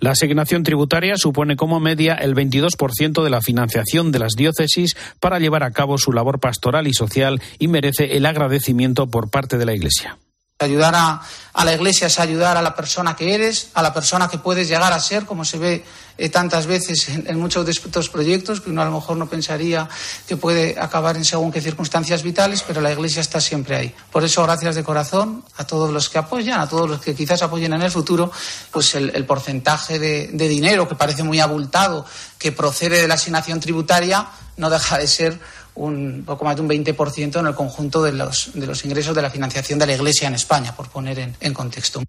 La 0.00 0.10
asignación 0.10 0.62
tributaria 0.62 1.16
supone 1.16 1.56
como 1.56 1.80
media 1.80 2.14
el 2.14 2.34
22% 2.34 3.22
de 3.22 3.30
la 3.30 3.40
financiación 3.40 4.12
de 4.12 4.18
las 4.18 4.32
diócesis 4.32 4.96
para 5.20 5.38
llevar 5.38 5.62
a 5.62 5.70
cabo 5.70 5.96
su 5.96 6.12
labor 6.12 6.40
pastoral 6.40 6.86
y 6.86 6.92
social 6.92 7.40
y 7.58 7.68
merece 7.68 8.16
el 8.16 8.26
agradecimiento 8.26 9.06
por 9.06 9.30
parte 9.30 9.56
de 9.56 9.64
la 9.64 9.74
Iglesia. 9.74 10.18
Ayudar 10.60 10.94
a, 10.94 11.20
a, 11.52 11.64
la 11.64 11.74
Iglesia 11.74 12.06
es 12.06 12.20
ayudar 12.20 12.56
a 12.56 12.62
la 12.62 12.76
persona 12.76 13.16
que 13.16 13.34
eres, 13.34 13.70
a 13.74 13.82
la 13.82 13.92
persona 13.92 14.28
que 14.28 14.38
puedes 14.38 14.68
llegar 14.68 14.92
a 14.92 15.00
ser, 15.00 15.26
como 15.26 15.44
se 15.44 15.58
ve 15.58 15.84
eh, 16.16 16.28
tantas 16.28 16.66
veces 16.66 17.08
en, 17.08 17.40
muchos 17.40 17.66
de 17.66 17.72
estos 17.72 18.08
proyectos, 18.08 18.60
que 18.60 18.70
uno 18.70 18.80
a 18.80 18.84
lo 18.84 18.92
mejor 18.92 19.16
no 19.16 19.28
pensaría 19.28 19.88
que 20.28 20.36
puede 20.36 20.76
acabar 20.78 21.16
en 21.16 21.24
según 21.24 21.50
qué 21.50 21.60
circunstancias 21.60 22.22
vitales, 22.22 22.62
pero 22.62 22.80
la 22.80 22.92
Iglesia 22.92 23.20
está 23.20 23.40
siempre 23.40 23.74
ahí. 23.74 23.94
Por 24.12 24.22
eso, 24.22 24.44
gracias 24.44 24.76
de 24.76 24.84
corazón 24.84 25.44
a 25.56 25.66
todos 25.66 25.92
los 25.92 26.08
que 26.08 26.18
apoyan, 26.18 26.60
a 26.60 26.68
todos 26.68 26.88
los 26.88 27.00
que 27.00 27.16
quizás 27.16 27.42
apoyen 27.42 27.72
en 27.72 27.82
el 27.82 27.90
futuro, 27.90 28.30
pues 28.70 28.94
el, 28.94 29.26
porcentaje 29.26 29.98
de 29.98 30.48
dinero 30.48 30.86
que 30.86 30.94
parece 30.94 31.24
muy 31.24 31.40
abultado, 31.40 32.06
que 32.38 32.52
procede 32.52 33.00
de 33.00 33.08
la 33.08 33.14
asignación 33.14 33.58
tributaria, 33.58 34.28
no 34.56 34.70
deja 34.70 34.98
de 34.98 35.08
ser 35.08 35.40
un 35.76 36.22
poco 36.24 36.44
más 36.44 36.56
de 36.56 36.62
un 36.62 36.68
20% 36.68 37.40
en 37.40 37.46
el 37.46 37.54
conjunto 37.54 38.02
de 38.02 38.12
los, 38.12 38.50
de 38.54 38.66
los 38.66 38.84
ingresos 38.84 39.14
de 39.14 39.22
la 39.22 39.30
financiación 39.30 39.78
de 39.78 39.86
la 39.86 39.94
Iglesia 39.94 40.28
en 40.28 40.34
España, 40.34 40.74
por 40.74 40.88
poner 40.88 41.18
en, 41.18 41.36
en 41.40 41.54
contexto. 41.54 42.02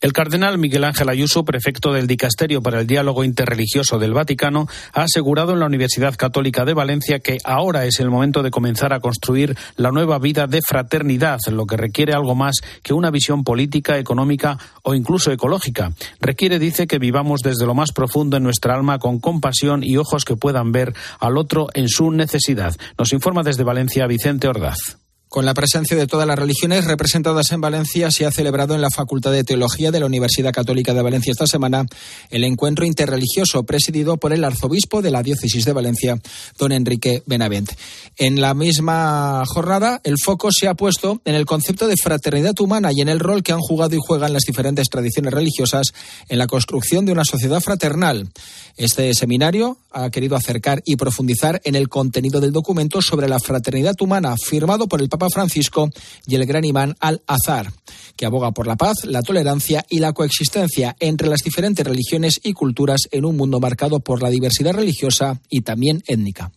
El 0.00 0.12
cardenal 0.12 0.58
Miguel 0.58 0.84
Ángel 0.84 1.08
Ayuso, 1.08 1.44
prefecto 1.44 1.92
del 1.92 2.06
Dicasterio 2.06 2.62
para 2.62 2.80
el 2.80 2.86
Diálogo 2.86 3.24
Interreligioso 3.24 3.98
del 3.98 4.14
Vaticano, 4.14 4.66
ha 4.92 5.02
asegurado 5.02 5.52
en 5.52 5.60
la 5.60 5.66
Universidad 5.66 6.14
Católica 6.16 6.64
de 6.64 6.74
Valencia 6.74 7.18
que 7.20 7.38
ahora 7.44 7.84
es 7.84 8.00
el 8.00 8.10
momento 8.10 8.42
de 8.42 8.50
comenzar 8.50 8.92
a 8.92 9.00
construir 9.00 9.56
la 9.76 9.90
nueva 9.90 10.18
vida 10.18 10.46
de 10.46 10.60
fraternidad, 10.66 11.38
lo 11.50 11.66
que 11.66 11.76
requiere 11.76 12.12
algo 12.12 12.34
más 12.34 12.56
que 12.82 12.94
una 12.94 13.10
visión 13.10 13.44
política, 13.44 13.98
económica 13.98 14.58
o 14.82 14.94
incluso 14.94 15.32
ecológica. 15.32 15.92
Requiere, 16.20 16.58
dice, 16.58 16.86
que 16.86 16.98
vivamos 16.98 17.40
desde 17.42 17.66
lo 17.66 17.74
más 17.74 17.92
profundo 17.92 18.36
en 18.36 18.42
nuestra 18.42 18.74
alma 18.74 18.98
con 18.98 19.18
compasión 19.18 19.82
y 19.82 19.96
ojos 19.96 20.24
que 20.24 20.36
puedan 20.36 20.72
ver 20.72 20.94
al 21.18 21.36
otro 21.36 21.68
en 21.74 21.88
su 21.88 22.10
necesidad. 22.10 22.74
Nos 22.98 23.12
informa 23.12 23.42
desde 23.42 23.64
Valencia 23.64 24.06
Vicente 24.06 24.48
Ordaz. 24.48 24.98
Con 25.28 25.44
la 25.44 25.52
presencia 25.52 25.94
de 25.94 26.06
todas 26.06 26.26
las 26.26 26.38
religiones 26.38 26.86
representadas 26.86 27.52
en 27.52 27.60
Valencia, 27.60 28.10
se 28.10 28.24
ha 28.24 28.30
celebrado 28.30 28.74
en 28.74 28.80
la 28.80 28.88
Facultad 28.88 29.30
de 29.30 29.44
Teología 29.44 29.90
de 29.90 30.00
la 30.00 30.06
Universidad 30.06 30.52
Católica 30.52 30.94
de 30.94 31.02
Valencia 31.02 31.32
esta 31.32 31.46
semana 31.46 31.84
el 32.30 32.44
encuentro 32.44 32.86
interreligioso 32.86 33.62
presidido 33.64 34.16
por 34.16 34.32
el 34.32 34.42
arzobispo 34.42 35.02
de 35.02 35.10
la 35.10 35.22
Diócesis 35.22 35.66
de 35.66 35.74
Valencia, 35.74 36.18
don 36.58 36.72
Enrique 36.72 37.22
Benavent. 37.26 37.70
En 38.16 38.40
la 38.40 38.54
misma 38.54 39.44
jornada, 39.46 40.00
el 40.02 40.14
foco 40.16 40.48
se 40.50 40.66
ha 40.66 40.72
puesto 40.72 41.20
en 41.26 41.34
el 41.34 41.44
concepto 41.44 41.88
de 41.88 41.96
fraternidad 42.02 42.58
humana 42.58 42.90
y 42.90 43.02
en 43.02 43.10
el 43.10 43.20
rol 43.20 43.42
que 43.42 43.52
han 43.52 43.60
jugado 43.60 43.94
y 43.94 44.00
juegan 44.00 44.32
las 44.32 44.44
diferentes 44.44 44.88
tradiciones 44.88 45.34
religiosas 45.34 45.88
en 46.30 46.38
la 46.38 46.46
construcción 46.46 47.04
de 47.04 47.12
una 47.12 47.26
sociedad 47.26 47.60
fraternal. 47.60 48.30
Este 48.78 49.12
seminario 49.12 49.76
ha 49.90 50.08
querido 50.10 50.36
acercar 50.36 50.80
y 50.86 50.96
profundizar 50.96 51.60
en 51.64 51.74
el 51.74 51.88
contenido 51.88 52.40
del 52.40 52.52
documento 52.52 53.02
sobre 53.02 53.28
la 53.28 53.40
fraternidad 53.40 53.94
humana 54.00 54.36
firmado 54.36 54.86
por 54.86 55.02
el 55.02 55.08
Papa 55.08 55.17
Francisco 55.32 55.90
y 56.26 56.36
el 56.36 56.46
gran 56.46 56.64
imán 56.64 56.96
Al-Azhar, 57.00 57.72
que 58.16 58.26
aboga 58.26 58.52
por 58.52 58.66
la 58.66 58.76
paz, 58.76 59.04
la 59.04 59.22
tolerancia 59.22 59.84
y 59.88 59.98
la 59.98 60.12
coexistencia 60.12 60.96
entre 61.00 61.28
las 61.28 61.40
diferentes 61.40 61.86
religiones 61.86 62.40
y 62.42 62.52
culturas 62.52 63.02
en 63.10 63.24
un 63.24 63.36
mundo 63.36 63.60
marcado 63.60 64.00
por 64.00 64.22
la 64.22 64.30
diversidad 64.30 64.72
religiosa 64.72 65.40
y 65.48 65.62
también 65.62 66.02
étnica. 66.06 66.52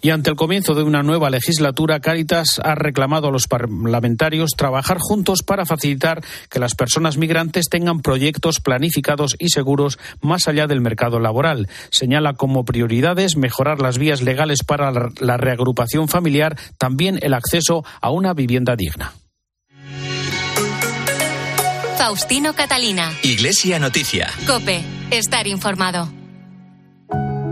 Y 0.00 0.10
ante 0.10 0.30
el 0.30 0.36
comienzo 0.36 0.74
de 0.74 0.82
una 0.82 1.02
nueva 1.02 1.30
legislatura, 1.30 2.00
Cáritas 2.00 2.60
ha 2.62 2.74
reclamado 2.74 3.28
a 3.28 3.32
los 3.32 3.46
parlamentarios 3.46 4.52
trabajar 4.56 4.98
juntos 5.00 5.42
para 5.42 5.66
facilitar 5.66 6.22
que 6.50 6.58
las 6.58 6.74
personas 6.74 7.16
migrantes 7.16 7.68
tengan 7.68 8.00
proyectos 8.00 8.60
planificados 8.60 9.36
y 9.38 9.48
seguros 9.48 9.98
más 10.20 10.48
allá 10.48 10.66
del 10.66 10.80
mercado 10.80 11.20
laboral. 11.20 11.68
Señala 11.90 12.34
como 12.34 12.64
prioridades 12.64 13.36
mejorar 13.36 13.80
las 13.80 13.98
vías 13.98 14.22
legales 14.22 14.60
para 14.64 14.92
la 14.92 15.36
reagrupación 15.36 16.08
familiar, 16.08 16.56
también 16.78 17.18
el 17.22 17.34
acceso 17.34 17.84
a 18.00 18.10
una 18.10 18.34
vivienda 18.34 18.76
digna. 18.76 19.14
Faustino 21.98 22.54
Catalina. 22.54 23.12
Iglesia 23.22 23.78
Noticia. 23.78 24.30
Cope. 24.46 24.82
Estar 25.10 25.46
informado. 25.46 26.08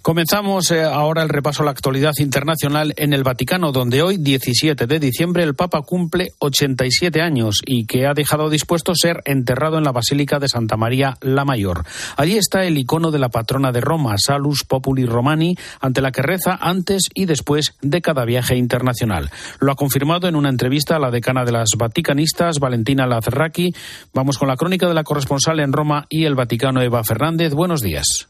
Comenzamos 0.00 0.70
eh, 0.70 0.84
ahora 0.84 1.22
el 1.22 1.28
repaso 1.28 1.62
a 1.62 1.66
la 1.66 1.72
actualidad 1.72 2.12
internacional 2.18 2.94
en 2.96 3.12
el 3.12 3.24
Vaticano, 3.24 3.72
donde 3.72 4.00
hoy, 4.00 4.16
17 4.16 4.86
de 4.86 5.00
diciembre, 5.00 5.42
el 5.42 5.54
Papa 5.54 5.82
cumple 5.82 6.28
87 6.38 7.20
años 7.20 7.60
y 7.66 7.84
que 7.84 8.06
ha 8.06 8.14
dejado 8.14 8.48
dispuesto 8.48 8.92
ser 8.94 9.20
enterrado 9.26 9.76
en 9.76 9.84
la 9.84 9.92
Basílica 9.92 10.38
de 10.38 10.48
Santa 10.48 10.76
María 10.76 11.18
la 11.20 11.44
Mayor. 11.44 11.84
Allí 12.16 12.38
está 12.38 12.64
el 12.64 12.78
icono 12.78 13.10
de 13.10 13.18
la 13.18 13.28
patrona 13.28 13.72
de 13.72 13.80
Roma, 13.80 14.14
Salus 14.18 14.64
Populi 14.64 15.04
Romani, 15.04 15.56
ante 15.80 16.00
la 16.00 16.12
que 16.12 16.22
reza 16.22 16.56
antes 16.60 17.08
y 17.12 17.26
después 17.26 17.74
de 17.82 18.00
cada 18.00 18.24
viaje 18.24 18.56
internacional. 18.56 19.30
Lo 19.58 19.72
ha 19.72 19.76
confirmado 19.76 20.28
en 20.28 20.36
una 20.36 20.48
entrevista 20.48 20.96
a 20.96 21.00
la 21.00 21.10
decana 21.10 21.44
de 21.44 21.52
las 21.52 21.70
vaticanistas, 21.76 22.60
Valentina 22.60 23.06
Lazerraki. 23.06 23.74
Vamos 24.14 24.38
con 24.38 24.48
la 24.48 24.56
crónica 24.56 24.86
de 24.86 24.94
la 24.94 25.04
corresponsal 25.04 25.60
en 25.60 25.72
Roma 25.72 26.06
y 26.08 26.24
el 26.24 26.36
Vaticano, 26.36 26.80
Eva 26.80 27.02
Fernández. 27.04 27.52
Buenos 27.52 27.82
días. 27.82 28.28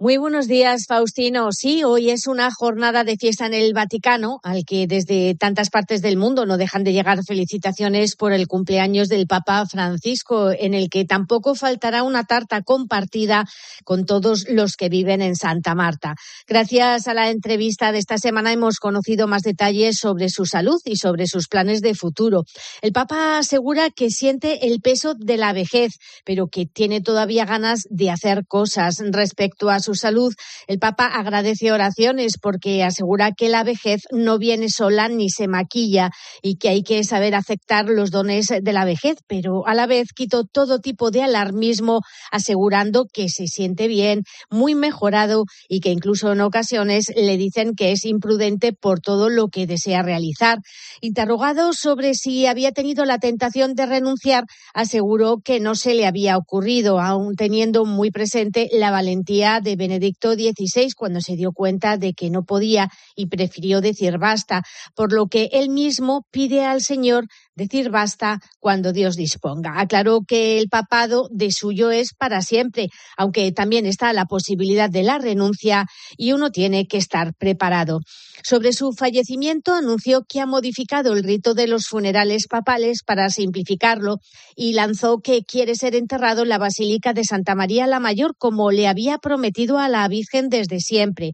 Muy 0.00 0.16
buenos 0.16 0.48
días, 0.48 0.86
Faustino. 0.88 1.52
Sí, 1.52 1.84
hoy 1.84 2.10
es 2.10 2.26
una 2.26 2.50
jornada 2.50 3.04
de 3.04 3.16
fiesta 3.16 3.46
en 3.46 3.54
el 3.54 3.72
Vaticano, 3.72 4.40
al 4.42 4.64
que 4.64 4.88
desde 4.88 5.36
tantas 5.36 5.70
partes 5.70 6.02
del 6.02 6.16
mundo 6.16 6.46
no 6.46 6.56
dejan 6.56 6.82
de 6.82 6.92
llegar 6.92 7.20
felicitaciones 7.24 8.16
por 8.16 8.32
el 8.32 8.48
cumpleaños 8.48 9.08
del 9.08 9.28
Papa 9.28 9.64
Francisco, 9.70 10.50
en 10.50 10.74
el 10.74 10.90
que 10.90 11.04
tampoco 11.04 11.54
faltará 11.54 12.02
una 12.02 12.24
tarta 12.24 12.62
compartida 12.62 13.44
con 13.84 14.04
todos 14.04 14.46
los 14.48 14.74
que 14.74 14.88
viven 14.88 15.22
en 15.22 15.36
Santa 15.36 15.76
Marta. 15.76 16.16
Gracias 16.48 17.06
a 17.06 17.14
la 17.14 17.30
entrevista 17.30 17.92
de 17.92 17.98
esta 17.98 18.18
semana 18.18 18.52
hemos 18.52 18.80
conocido 18.80 19.28
más 19.28 19.42
detalles 19.42 19.98
sobre 19.98 20.28
su 20.28 20.44
salud 20.44 20.80
y 20.84 20.96
sobre 20.96 21.28
sus 21.28 21.46
planes 21.46 21.82
de 21.82 21.94
futuro. 21.94 22.42
El 22.82 22.90
Papa 22.90 23.38
asegura 23.38 23.90
que 23.90 24.10
siente 24.10 24.66
el 24.66 24.80
peso 24.80 25.14
de 25.14 25.36
la 25.36 25.52
vejez, 25.52 25.92
pero 26.24 26.48
que 26.48 26.66
tiene 26.66 27.00
todavía 27.00 27.44
ganas 27.44 27.84
de 27.90 28.10
hacer 28.10 28.44
cosas 28.48 29.00
respecto 29.12 29.70
a 29.70 29.83
su 29.84 29.94
salud, 29.94 30.34
el 30.66 30.78
Papa 30.78 31.06
agradece 31.06 31.72
oraciones 31.72 32.38
porque 32.40 32.82
asegura 32.82 33.32
que 33.32 33.48
la 33.48 33.64
vejez 33.64 34.02
no 34.10 34.38
viene 34.38 34.68
sola 34.68 35.08
ni 35.08 35.30
se 35.30 35.46
maquilla 35.46 36.10
y 36.42 36.56
que 36.56 36.70
hay 36.70 36.82
que 36.82 37.04
saber 37.04 37.34
aceptar 37.34 37.86
los 37.86 38.10
dones 38.10 38.46
de 38.46 38.72
la 38.72 38.84
vejez, 38.84 39.18
pero 39.26 39.66
a 39.66 39.74
la 39.74 39.86
vez 39.86 40.08
quitó 40.14 40.44
todo 40.44 40.78
tipo 40.78 41.10
de 41.10 41.22
alarmismo 41.22 42.00
asegurando 42.30 43.06
que 43.12 43.28
se 43.28 43.46
siente 43.46 43.88
bien, 43.88 44.22
muy 44.50 44.74
mejorado 44.74 45.44
y 45.68 45.80
que 45.80 45.90
incluso 45.90 46.32
en 46.32 46.40
ocasiones 46.40 47.06
le 47.14 47.36
dicen 47.36 47.74
que 47.74 47.92
es 47.92 48.04
imprudente 48.04 48.72
por 48.72 49.00
todo 49.00 49.28
lo 49.28 49.48
que 49.48 49.66
desea 49.66 50.02
realizar. 50.02 50.58
Interrogado 51.00 51.72
sobre 51.72 52.14
si 52.14 52.46
había 52.46 52.72
tenido 52.72 53.04
la 53.04 53.18
tentación 53.18 53.74
de 53.74 53.86
renunciar, 53.86 54.44
aseguró 54.72 55.38
que 55.44 55.60
no 55.60 55.74
se 55.74 55.94
le 55.94 56.06
había 56.06 56.36
ocurrido, 56.36 57.00
aun 57.00 57.34
teniendo 57.36 57.84
muy 57.84 58.10
presente 58.10 58.68
la 58.72 58.90
valentía 58.90 59.60
de 59.60 59.73
Benedicto 59.76 60.34
XVI 60.34 60.92
cuando 60.96 61.20
se 61.20 61.36
dio 61.36 61.52
cuenta 61.52 61.96
de 61.96 62.12
que 62.14 62.30
no 62.30 62.44
podía 62.44 62.88
y 63.14 63.26
prefirió 63.26 63.80
decir 63.80 64.18
basta, 64.18 64.62
por 64.94 65.12
lo 65.12 65.26
que 65.26 65.48
él 65.52 65.70
mismo 65.70 66.26
pide 66.30 66.64
al 66.64 66.80
Señor 66.80 67.26
decir 67.54 67.90
basta 67.90 68.40
cuando 68.58 68.92
Dios 68.92 69.16
disponga. 69.16 69.80
Aclaró 69.80 70.20
que 70.26 70.58
el 70.58 70.68
papado 70.68 71.28
de 71.30 71.50
suyo 71.50 71.90
es 71.90 72.14
para 72.14 72.42
siempre, 72.42 72.88
aunque 73.16 73.52
también 73.52 73.86
está 73.86 74.12
la 74.12 74.24
posibilidad 74.24 74.90
de 74.90 75.02
la 75.02 75.18
renuncia 75.18 75.86
y 76.16 76.32
uno 76.32 76.50
tiene 76.50 76.86
que 76.86 76.98
estar 76.98 77.34
preparado. 77.34 78.00
Sobre 78.42 78.72
su 78.72 78.92
fallecimiento 78.92 79.74
anunció 79.74 80.22
que 80.28 80.40
ha 80.40 80.46
modificado 80.46 81.12
el 81.12 81.22
rito 81.22 81.54
de 81.54 81.68
los 81.68 81.86
funerales 81.86 82.46
papales 82.48 83.02
para 83.04 83.30
simplificarlo 83.30 84.18
y 84.56 84.72
lanzó 84.72 85.18
que 85.18 85.42
quiere 85.44 85.76
ser 85.76 85.94
enterrado 85.94 86.42
en 86.42 86.48
la 86.48 86.58
Basílica 86.58 87.12
de 87.12 87.24
Santa 87.24 87.54
María 87.54 87.86
la 87.86 88.00
Mayor 88.00 88.34
como 88.36 88.70
le 88.70 88.88
había 88.88 89.18
prometido 89.18 89.78
a 89.78 89.88
la 89.88 90.06
Virgen 90.08 90.48
desde 90.48 90.80
siempre. 90.80 91.32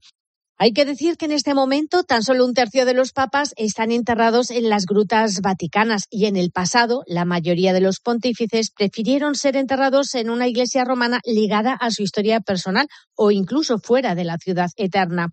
Hay 0.62 0.74
que 0.74 0.84
decir 0.84 1.16
que 1.16 1.24
en 1.24 1.32
este 1.32 1.54
momento 1.54 2.02
tan 2.02 2.22
solo 2.22 2.44
un 2.44 2.52
tercio 2.52 2.84
de 2.84 2.92
los 2.92 3.12
papas 3.12 3.54
están 3.56 3.90
enterrados 3.90 4.50
en 4.50 4.68
las 4.68 4.84
grutas 4.84 5.40
vaticanas 5.40 6.02
y 6.10 6.26
en 6.26 6.36
el 6.36 6.50
pasado 6.50 7.02
la 7.06 7.24
mayoría 7.24 7.72
de 7.72 7.80
los 7.80 7.98
pontífices 7.98 8.70
prefirieron 8.70 9.36
ser 9.36 9.56
enterrados 9.56 10.14
en 10.14 10.28
una 10.28 10.48
iglesia 10.48 10.84
romana 10.84 11.20
ligada 11.24 11.72
a 11.72 11.90
su 11.90 12.02
historia 12.02 12.40
personal 12.40 12.88
o 13.14 13.30
incluso 13.30 13.78
fuera 13.78 14.14
de 14.14 14.24
la 14.24 14.36
ciudad 14.36 14.68
eterna. 14.76 15.28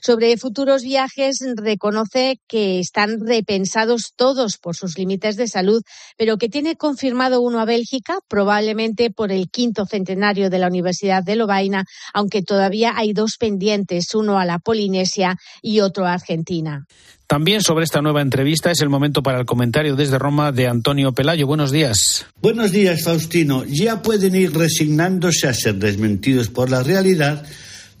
Sobre 0.00 0.36
futuros 0.36 0.82
viajes 0.82 1.38
reconoce 1.54 2.40
que 2.48 2.80
están 2.80 3.20
repensados 3.24 4.14
todos 4.16 4.58
por 4.58 4.74
sus 4.74 4.98
límites 4.98 5.36
de 5.36 5.46
salud, 5.46 5.82
pero 6.18 6.38
que 6.38 6.48
tiene 6.48 6.74
confirmado 6.74 7.40
uno 7.40 7.60
a 7.60 7.64
Bélgica, 7.66 8.18
probablemente 8.26 9.12
por 9.12 9.30
el 9.30 9.48
quinto 9.48 9.86
centenario 9.86 10.50
de 10.50 10.58
la 10.58 10.66
Universidad 10.66 11.22
de 11.22 11.36
Lovaina, 11.36 11.84
aunque 12.12 12.42
todavía 12.42 12.94
hay 12.96 13.12
dos 13.12 13.36
pendientes, 13.38 14.12
uno 14.16 14.40
a 14.40 14.44
la 14.44 14.58
Polinesia 14.72 15.36
y 15.60 15.80
otro 15.80 16.06
a 16.06 16.14
Argentina. 16.14 16.86
También 17.26 17.60
sobre 17.60 17.84
esta 17.84 18.00
nueva 18.00 18.22
entrevista 18.22 18.70
es 18.70 18.80
el 18.80 18.88
momento 18.88 19.22
para 19.22 19.38
el 19.38 19.44
comentario 19.44 19.96
desde 19.96 20.18
Roma 20.18 20.50
de 20.50 20.66
Antonio 20.66 21.12
Pelayo. 21.12 21.46
Buenos 21.46 21.70
días. 21.70 22.24
Buenos 22.40 22.72
días, 22.72 23.04
Faustino. 23.04 23.64
Ya 23.66 24.00
pueden 24.00 24.34
ir 24.34 24.56
resignándose 24.56 25.46
a 25.46 25.52
ser 25.52 25.74
desmentidos 25.74 26.48
por 26.48 26.70
la 26.70 26.82
realidad 26.82 27.46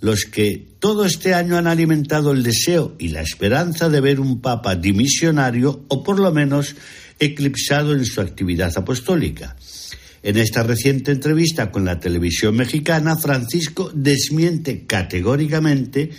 los 0.00 0.24
que 0.24 0.66
todo 0.78 1.04
este 1.04 1.34
año 1.34 1.58
han 1.58 1.66
alimentado 1.66 2.32
el 2.32 2.42
deseo 2.42 2.96
y 2.98 3.08
la 3.08 3.20
esperanza 3.20 3.90
de 3.90 4.00
ver 4.00 4.18
un 4.18 4.40
papa 4.40 4.74
dimisionario 4.74 5.84
o 5.88 6.02
por 6.02 6.18
lo 6.18 6.32
menos 6.32 6.74
eclipsado 7.18 7.92
en 7.92 8.06
su 8.06 8.22
actividad 8.22 8.72
apostólica. 8.76 9.56
En 10.22 10.38
esta 10.38 10.62
reciente 10.62 11.12
entrevista 11.12 11.70
con 11.70 11.84
la 11.84 12.00
televisión 12.00 12.56
mexicana, 12.56 13.16
Francisco 13.16 13.90
desmiente 13.92 14.86
categóricamente 14.86 16.10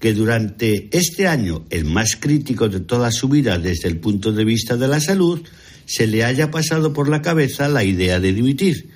que 0.00 0.14
durante 0.14 0.88
este 0.96 1.28
año, 1.28 1.66
el 1.70 1.84
más 1.84 2.16
crítico 2.18 2.68
de 2.68 2.80
toda 2.80 3.12
su 3.12 3.28
vida 3.28 3.58
desde 3.58 3.88
el 3.88 3.98
punto 3.98 4.32
de 4.32 4.44
vista 4.44 4.76
de 4.76 4.88
la 4.88 4.98
salud, 4.98 5.42
se 5.84 6.06
le 6.06 6.24
haya 6.24 6.50
pasado 6.50 6.92
por 6.92 7.08
la 7.08 7.20
cabeza 7.20 7.68
la 7.68 7.84
idea 7.84 8.18
de 8.18 8.32
dimitir. 8.32 8.90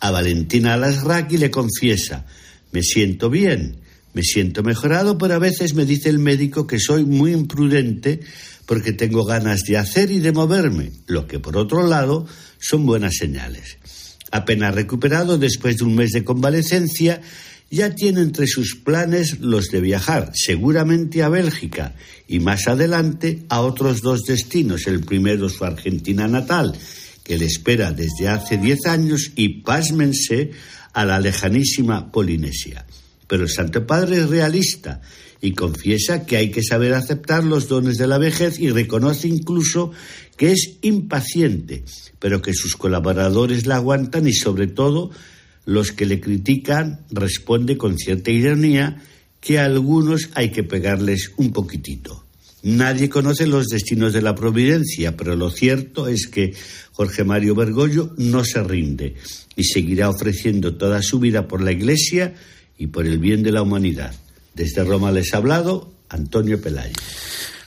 A 0.00 0.10
Valentina 0.10 0.74
Alasraqui 0.74 1.38
le 1.38 1.50
confiesa, 1.50 2.26
me 2.72 2.82
siento 2.82 3.30
bien, 3.30 3.82
me 4.14 4.22
siento 4.22 4.64
mejorado, 4.64 5.16
pero 5.16 5.34
a 5.34 5.38
veces 5.38 5.74
me 5.74 5.86
dice 5.86 6.08
el 6.08 6.18
médico 6.18 6.66
que 6.66 6.80
soy 6.80 7.04
muy 7.04 7.32
imprudente 7.32 8.20
porque 8.66 8.92
tengo 8.92 9.24
ganas 9.24 9.62
de 9.62 9.76
hacer 9.76 10.10
y 10.10 10.18
de 10.18 10.32
moverme, 10.32 10.90
lo 11.06 11.26
que 11.28 11.38
por 11.38 11.56
otro 11.56 11.86
lado 11.86 12.26
son 12.58 12.84
buenas 12.84 13.14
señales. 13.16 13.78
Apenas 14.32 14.74
recuperado 14.74 15.38
después 15.38 15.76
de 15.76 15.84
un 15.84 15.94
mes 15.94 16.10
de 16.10 16.24
convalecencia, 16.24 17.20
ya 17.72 17.94
tiene 17.94 18.20
entre 18.20 18.46
sus 18.46 18.76
planes 18.76 19.40
los 19.40 19.68
de 19.68 19.80
viajar, 19.80 20.30
seguramente 20.34 21.22
a 21.22 21.30
Bélgica 21.30 21.94
y 22.28 22.38
más 22.38 22.68
adelante 22.68 23.44
a 23.48 23.62
otros 23.62 24.02
dos 24.02 24.24
destinos. 24.24 24.86
El 24.86 25.00
primero 25.00 25.48
su 25.48 25.64
Argentina 25.64 26.28
natal, 26.28 26.76
que 27.24 27.38
le 27.38 27.46
espera 27.46 27.90
desde 27.90 28.28
hace 28.28 28.58
diez 28.58 28.84
años, 28.84 29.32
y 29.36 29.62
pásmense 29.62 30.50
a 30.92 31.06
la 31.06 31.18
lejanísima 31.18 32.12
Polinesia. 32.12 32.84
Pero 33.26 33.44
el 33.44 33.48
Santo 33.48 33.86
Padre 33.86 34.18
es 34.18 34.28
realista 34.28 35.00
y 35.40 35.52
confiesa 35.52 36.26
que 36.26 36.36
hay 36.36 36.50
que 36.50 36.62
saber 36.62 36.92
aceptar 36.92 37.42
los 37.42 37.68
dones 37.68 37.96
de 37.96 38.06
la 38.06 38.18
vejez 38.18 38.60
y 38.60 38.68
reconoce 38.70 39.28
incluso 39.28 39.92
que 40.36 40.52
es 40.52 40.76
impaciente, 40.82 41.84
pero 42.18 42.42
que 42.42 42.52
sus 42.52 42.76
colaboradores 42.76 43.66
la 43.66 43.76
aguantan 43.76 44.28
y 44.28 44.34
sobre 44.34 44.66
todo 44.66 45.10
los 45.64 45.92
que 45.92 46.06
le 46.06 46.20
critican 46.20 47.00
responde 47.10 47.76
con 47.76 47.98
cierta 47.98 48.30
ironía 48.30 49.02
que 49.40 49.58
a 49.58 49.64
algunos 49.64 50.30
hay 50.34 50.50
que 50.50 50.62
pegarles 50.62 51.32
un 51.36 51.52
poquitito. 51.52 52.24
Nadie 52.62 53.08
conoce 53.08 53.46
los 53.46 53.66
destinos 53.66 54.12
de 54.12 54.22
la 54.22 54.36
providencia, 54.36 55.16
pero 55.16 55.34
lo 55.34 55.50
cierto 55.50 56.06
es 56.06 56.28
que 56.28 56.54
Jorge 56.92 57.24
Mario 57.24 57.56
Bergoglio 57.56 58.14
no 58.18 58.44
se 58.44 58.62
rinde 58.62 59.16
y 59.56 59.64
seguirá 59.64 60.08
ofreciendo 60.08 60.76
toda 60.76 61.02
su 61.02 61.18
vida 61.18 61.48
por 61.48 61.60
la 61.60 61.72
Iglesia 61.72 62.34
y 62.78 62.86
por 62.86 63.06
el 63.06 63.18
bien 63.18 63.42
de 63.42 63.50
la 63.50 63.62
humanidad. 63.62 64.14
Desde 64.54 64.84
Roma 64.84 65.10
les 65.10 65.34
ha 65.34 65.38
hablado 65.38 65.92
Antonio 66.08 66.60
Pelayo. 66.60 66.94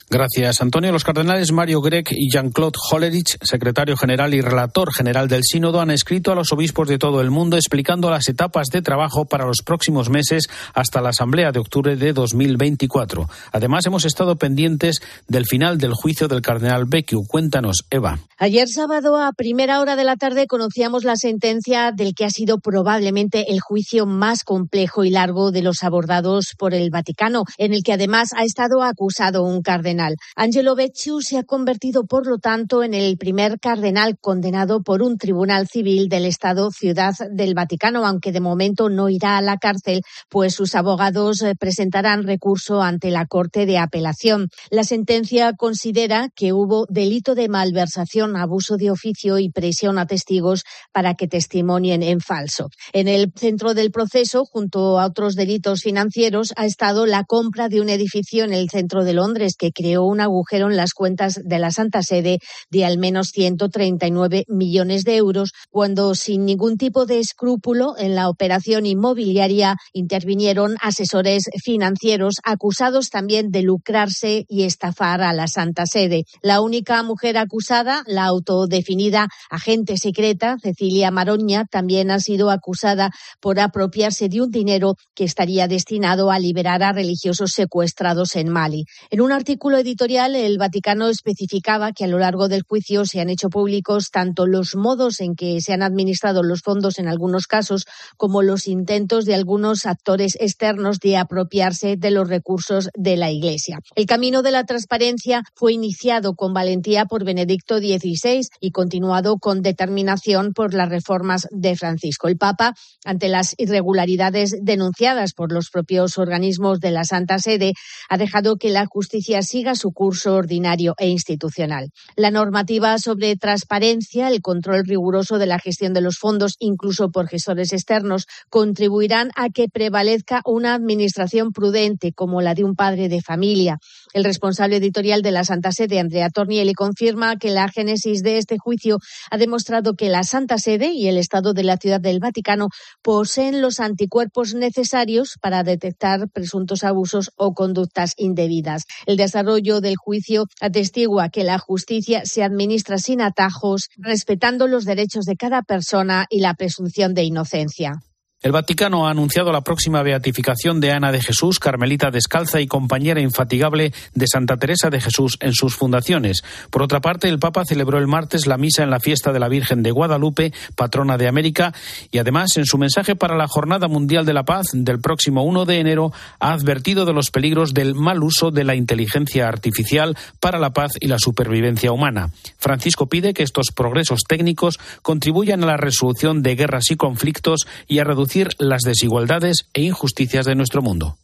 Gracias, 0.08 0.62
Antonio. 0.62 0.92
Los 0.92 1.04
cardenales 1.04 1.52
Mario 1.52 1.82
Grech 1.82 2.12
y 2.12 2.30
Jean-Claude 2.32 2.78
Hollerich, 2.92 3.38
secretario 3.42 3.98
general 3.98 4.36
y 4.36 4.42
relator 4.42 4.94
general 4.94 5.28
del 5.28 5.42
Sínodo, 5.44 5.82
han 5.82 5.90
escrito 5.90 6.32
a 6.32 6.36
los 6.36 6.52
obispos 6.54 6.88
de 6.88 7.00
todo 7.00 7.22
el 7.22 7.32
mundo 7.32 7.58
explicando 7.58 8.12
las 8.12 8.30
etapas 8.30 8.68
de 8.68 8.84
trabajo 8.84 9.26
para 9.26 9.48
los 9.48 9.64
próximos 9.66 10.12
meses 10.12 10.48
hasta 10.76 11.02
la 11.02 11.10
Asamblea 11.10 11.52
de 11.52 11.60
octubre 11.60 11.96
de 11.96 12.14
2024. 12.14 13.28
Además, 13.52 13.88
hemos 13.88 14.06
estado 14.06 14.36
pendientes 14.36 15.02
del 15.28 15.48
final 15.48 15.80
del 15.80 15.94
juicio 15.94 16.28
del 16.28 16.44
cardenal 16.44 16.86
Becciu. 16.86 17.24
Cuéntanos, 17.28 17.78
Eva. 17.90 18.20
Ayer 18.38 18.68
sábado, 18.68 19.18
a 19.18 19.32
primera 19.32 19.80
hora 19.80 19.96
de 19.96 20.04
la 20.04 20.18
tarde, 20.18 20.46
conocíamos 20.46 21.04
la 21.04 21.16
sentencia 21.16 21.92
del 21.92 22.14
que 22.14 22.26
ha 22.26 22.30
sido 22.30 22.60
probablemente 22.60 23.52
el 23.52 23.60
juicio 23.60 24.06
más 24.06 24.44
complejo 24.44 25.04
y 25.04 25.10
largo 25.10 25.52
de 25.52 25.64
los 25.64 25.82
abordados 25.82 26.54
por 26.60 26.76
el 26.76 26.92
Vaticano, 26.92 27.44
en 27.58 27.74
el 27.74 27.82
que 27.82 27.94
además 27.94 28.30
ha 28.36 28.44
estado 28.44 28.84
acusado 28.84 29.42
un 29.42 29.64
cardenal. 29.64 29.95
Angelo 30.36 30.76
Becciu 30.76 31.22
se 31.22 31.38
ha 31.38 31.44
convertido, 31.44 32.06
por 32.06 32.28
lo 32.28 32.38
tanto, 32.38 32.84
en 32.84 32.94
el 32.94 33.18
primer 33.18 33.60
cardenal 33.60 34.18
condenado 34.20 34.82
por 34.82 35.02
un 35.02 35.18
tribunal 35.18 35.68
civil 35.68 36.10
del 36.10 36.26
Estado 36.26 36.72
Ciudad 36.72 37.14
del 37.32 37.54
Vaticano, 37.54 38.06
aunque 38.06 38.32
de 38.32 38.40
momento 38.40 38.90
no 38.90 39.10
irá 39.10 39.38
a 39.38 39.42
la 39.42 39.58
cárcel, 39.58 40.02
pues 40.30 40.54
sus 40.54 40.76
abogados 40.76 41.42
eh, 41.42 41.54
presentarán 41.58 42.24
recurso 42.24 42.82
ante 42.82 43.12
la 43.12 43.26
Corte 43.26 43.66
de 43.66 43.78
Apelación. 43.78 44.50
La 44.70 44.84
sentencia 44.84 45.54
considera 45.54 46.30
que 46.36 46.54
hubo 46.54 46.86
delito 46.90 47.36
de 47.36 47.50
malversación, 47.50 48.36
abuso 48.36 48.78
de 48.78 48.92
oficio 48.92 49.40
y 49.40 49.50
presión 49.50 49.98
a 49.98 50.06
testigos 50.06 50.64
para 50.92 51.16
que 51.16 51.28
testimonien 51.28 52.04
en 52.04 52.20
falso. 52.20 52.70
En 52.94 53.08
el 53.08 53.32
centro 53.36 53.74
del 53.74 53.92
proceso, 53.92 54.46
junto 54.46 55.00
a 55.00 55.06
otros 55.06 55.36
delitos 55.36 55.82
financieros, 55.82 56.54
ha 56.56 56.66
estado 56.66 57.06
la 57.06 57.24
compra 57.24 57.70
de 57.70 57.82
un 57.82 57.90
edificio 57.90 58.44
en 58.44 58.54
el 58.54 58.70
centro 58.70 59.04
de 59.04 59.14
Londres 59.14 59.56
que 59.58 59.72
creó 59.86 60.06
un 60.06 60.20
agujero 60.20 60.72
en 60.72 60.78
las 60.78 60.94
cuentas 60.94 61.40
de 61.44 61.60
la 61.60 61.70
Santa 61.70 62.02
Sede 62.02 62.40
de 62.72 62.86
al 62.86 62.98
menos 62.98 63.28
139 63.30 64.46
millones 64.48 65.04
de 65.04 65.18
euros, 65.18 65.52
cuando 65.70 66.16
sin 66.16 66.44
ningún 66.44 66.78
tipo 66.78 67.06
de 67.06 67.20
escrúpulo 67.20 67.94
en 67.96 68.16
la 68.16 68.28
operación 68.30 68.88
inmobiliaria 68.88 69.76
intervinieron 69.94 70.76
asesores 70.82 71.52
financieros 71.64 72.38
acusados 72.44 73.12
también 73.12 73.52
de 73.52 73.62
lucrarse 73.62 74.46
y 74.50 74.64
estafar 74.64 75.22
a 75.22 75.34
la 75.34 75.48
Santa 75.48 75.86
Sede. 75.86 76.24
La 76.42 76.62
única 76.62 77.04
mujer 77.04 77.38
acusada, 77.38 78.02
la 78.08 78.26
autodefinida 78.26 79.28
agente 79.52 79.98
secreta, 79.98 80.58
Cecilia 80.64 81.12
Maroña, 81.12 81.66
también 81.70 82.10
ha 82.10 82.20
sido 82.20 82.50
acusada 82.50 83.12
por 83.40 83.60
apropiarse 83.60 84.30
de 84.30 84.42
un 84.42 84.50
dinero 84.50 84.96
que 85.14 85.26
estaría 85.26 85.68
destinado 85.68 86.32
a 86.32 86.40
liberar 86.40 86.82
a 86.82 86.92
religiosos 86.92 87.52
secuestrados 87.52 88.36
en 88.36 88.50
Mali. 88.50 88.86
En 89.12 89.22
un 89.22 89.32
artículo 89.32 89.75
editorial, 89.78 90.36
el 90.36 90.58
Vaticano 90.58 91.08
especificaba 91.10 91.92
que 91.92 92.06
a 92.06 92.08
lo 92.08 92.20
largo 92.20 92.48
del 92.48 92.64
juicio 92.64 93.06
se 93.06 93.20
han 93.20 93.30
hecho 93.30 93.50
públicos 93.50 94.10
tanto 94.12 94.46
los 94.46 94.76
modos 94.76 95.20
en 95.20 95.36
que 95.36 95.62
se 95.62 95.74
han 95.74 95.84
administrado 95.84 96.44
los 96.44 96.62
fondos 96.62 97.00
en 97.00 97.08
algunos 97.08 97.48
casos 97.48 97.86
como 98.18 98.42
los 98.42 98.68
intentos 98.68 99.26
de 99.26 99.36
algunos 99.36 99.86
actores 99.86 100.38
externos 100.40 101.00
de 101.00 101.18
apropiarse 101.18 101.98
de 101.98 102.12
los 102.12 102.30
recursos 102.30 102.90
de 102.94 103.18
la 103.18 103.32
Iglesia. 103.32 103.80
El 103.96 104.06
camino 104.06 104.42
de 104.42 104.52
la 104.52 104.66
transparencia 104.66 105.44
fue 105.56 105.74
iniciado 105.74 106.36
con 106.36 106.54
valentía 106.54 107.06
por 107.06 107.24
Benedicto 107.24 107.80
XVI 107.80 108.48
y 108.60 108.72
continuado 108.72 109.38
con 109.38 109.62
determinación 109.62 110.54
por 110.54 110.74
las 110.74 110.90
reformas 110.90 111.48
de 111.52 111.76
Francisco. 111.76 112.28
El 112.28 112.38
Papa, 112.38 112.76
ante 113.04 113.30
las 113.30 113.56
irregularidades 113.58 114.56
denunciadas 114.62 115.34
por 115.34 115.52
los 115.52 115.70
propios 115.70 116.18
organismos 116.18 116.80
de 116.80 116.92
la 116.92 117.04
Santa 117.04 117.40
Sede, 117.40 117.74
ha 118.10 118.18
dejado 118.18 118.58
que 118.58 118.70
la 118.70 118.86
justicia 118.86 119.42
siga 119.42 119.65
su 119.74 119.92
curso 119.92 120.36
ordinario 120.36 120.94
e 121.00 121.08
institucional. 121.08 121.90
La 122.16 122.30
normativa 122.30 123.00
sobre 123.00 123.36
transparencia, 123.38 124.28
el 124.28 124.42
control 124.42 124.84
riguroso 124.86 125.40
de 125.40 125.48
la 125.48 125.58
gestión 125.58 125.94
de 125.94 126.02
los 126.02 126.20
fondos, 126.20 126.58
incluso 126.60 127.10
por 127.10 127.28
gestores 127.28 127.74
externos, 127.74 128.28
contribuirán 128.50 129.32
a 129.36 129.50
que 129.50 129.70
prevalezca 129.70 130.42
una 130.46 130.76
administración 130.76 131.52
prudente 131.52 132.14
como 132.14 132.42
la 132.42 132.54
de 132.54 132.64
un 132.64 132.76
padre 132.76 133.10
de 133.10 133.22
familia. 133.22 133.80
El 134.16 134.24
responsable 134.24 134.78
editorial 134.78 135.22
de 135.22 135.32
la 135.32 135.44
Santa 135.44 135.74
Sede, 135.74 136.00
Andrea 136.00 136.30
Tornielli, 136.30 136.74
confirma 136.74 137.36
que 137.36 137.50
la 137.50 137.68
génesis 137.68 138.24
de 138.24 138.38
este 138.38 138.58
juicio 138.58 139.00
ha 139.30 139.38
demostrado 139.38 139.96
que 139.96 140.08
la 140.08 140.24
Santa 140.24 140.58
Sede 140.58 140.94
y 140.94 141.10
el 141.10 141.18
Estado 141.18 141.52
de 141.52 141.66
la 141.66 141.76
Ciudad 141.76 142.00
del 142.00 142.22
Vaticano 142.22 142.70
poseen 143.02 143.62
los 143.62 143.82
anticuerpos 143.82 144.54
necesarios 144.54 145.34
para 145.42 145.64
detectar 145.64 146.30
presuntos 146.30 146.86
abusos 146.86 147.32
o 147.36 147.54
conductas 147.54 148.14
indebidas. 148.16 148.84
El 149.06 149.18
desarrollo 149.18 149.82
del 149.82 149.98
juicio 149.98 150.46
atestigua 150.62 151.28
que 151.28 151.44
la 151.44 151.58
justicia 151.58 152.22
se 152.24 152.42
administra 152.42 153.00
sin 153.00 153.20
atajos, 153.20 153.90
respetando 153.98 154.68
los 154.68 154.86
derechos 154.86 155.26
de 155.26 155.36
cada 155.36 155.62
persona 155.62 156.26
y 156.30 156.40
la 156.40 156.54
presunción 156.54 157.16
de 157.16 157.24
inocencia. 157.24 158.00
El 158.46 158.52
Vaticano 158.52 159.08
ha 159.08 159.10
anunciado 159.10 159.52
la 159.52 159.62
próxima 159.62 160.04
beatificación 160.04 160.80
de 160.80 160.92
Ana 160.92 161.12
de 161.12 161.20
Jesús, 161.20 161.58
Carmelita 161.58 162.12
descalza 162.12 162.62
y 162.62 162.68
compañera 162.68 163.20
infatigable 163.20 163.92
de 164.14 164.28
Santa 164.28 164.58
Teresa 164.58 164.92
de 164.92 165.02
Jesús 165.02 165.40
en 165.40 165.54
sus 165.54 165.76
fundaciones. 165.76 166.44
Por 166.70 166.84
otra 166.84 167.02
parte, 167.02 167.28
el 167.28 167.40
Papa 167.40 167.66
celebró 167.66 167.98
el 167.98 168.06
martes 168.06 168.46
la 168.46 168.60
misa 168.60 168.84
en 168.84 168.92
la 168.92 169.00
fiesta 169.00 169.34
de 169.34 169.40
la 169.40 169.50
Virgen 169.50 169.82
de 169.82 169.90
Guadalupe, 169.90 170.54
patrona 170.76 171.18
de 171.18 171.28
América, 171.28 171.74
y 172.12 172.20
además 172.20 172.56
en 172.58 172.68
su 172.68 172.78
mensaje 172.78 173.16
para 173.16 173.36
la 173.36 173.48
Jornada 173.48 173.88
Mundial 173.88 174.28
de 174.28 174.34
la 174.34 174.44
Paz 174.44 174.68
del 174.74 175.00
próximo 175.00 175.42
1 175.42 175.66
de 175.66 175.80
enero 175.80 176.14
ha 176.40 176.54
advertido 176.54 177.06
de 177.06 177.14
los 177.14 177.32
peligros 177.32 177.74
del 177.74 177.96
mal 177.96 178.22
uso 178.22 178.52
de 178.52 178.64
la 178.64 178.76
inteligencia 178.76 179.48
artificial 179.48 180.16
para 180.40 180.60
la 180.60 180.70
paz 180.70 180.92
y 181.00 181.08
la 181.08 181.18
supervivencia 181.18 181.92
humana. 181.92 182.30
Francisco 182.60 183.08
pide 183.08 183.34
que 183.34 183.42
estos 183.42 183.72
progresos 183.76 184.22
técnicos 184.22 184.78
contribuyan 185.02 185.64
a 185.64 185.66
la 185.66 185.78
resolución 185.78 186.44
de 186.44 186.56
guerras 186.56 186.92
y 186.92 186.96
conflictos 186.96 187.66
y 187.88 187.98
a 187.98 188.04
reducir 188.04 188.35
las 188.60 188.82
desigualdades 188.84 189.68
e 189.74 189.84
injusticias 189.84 190.46
de 190.46 190.56
nuestro 190.56 190.82
mundo. 190.82 191.18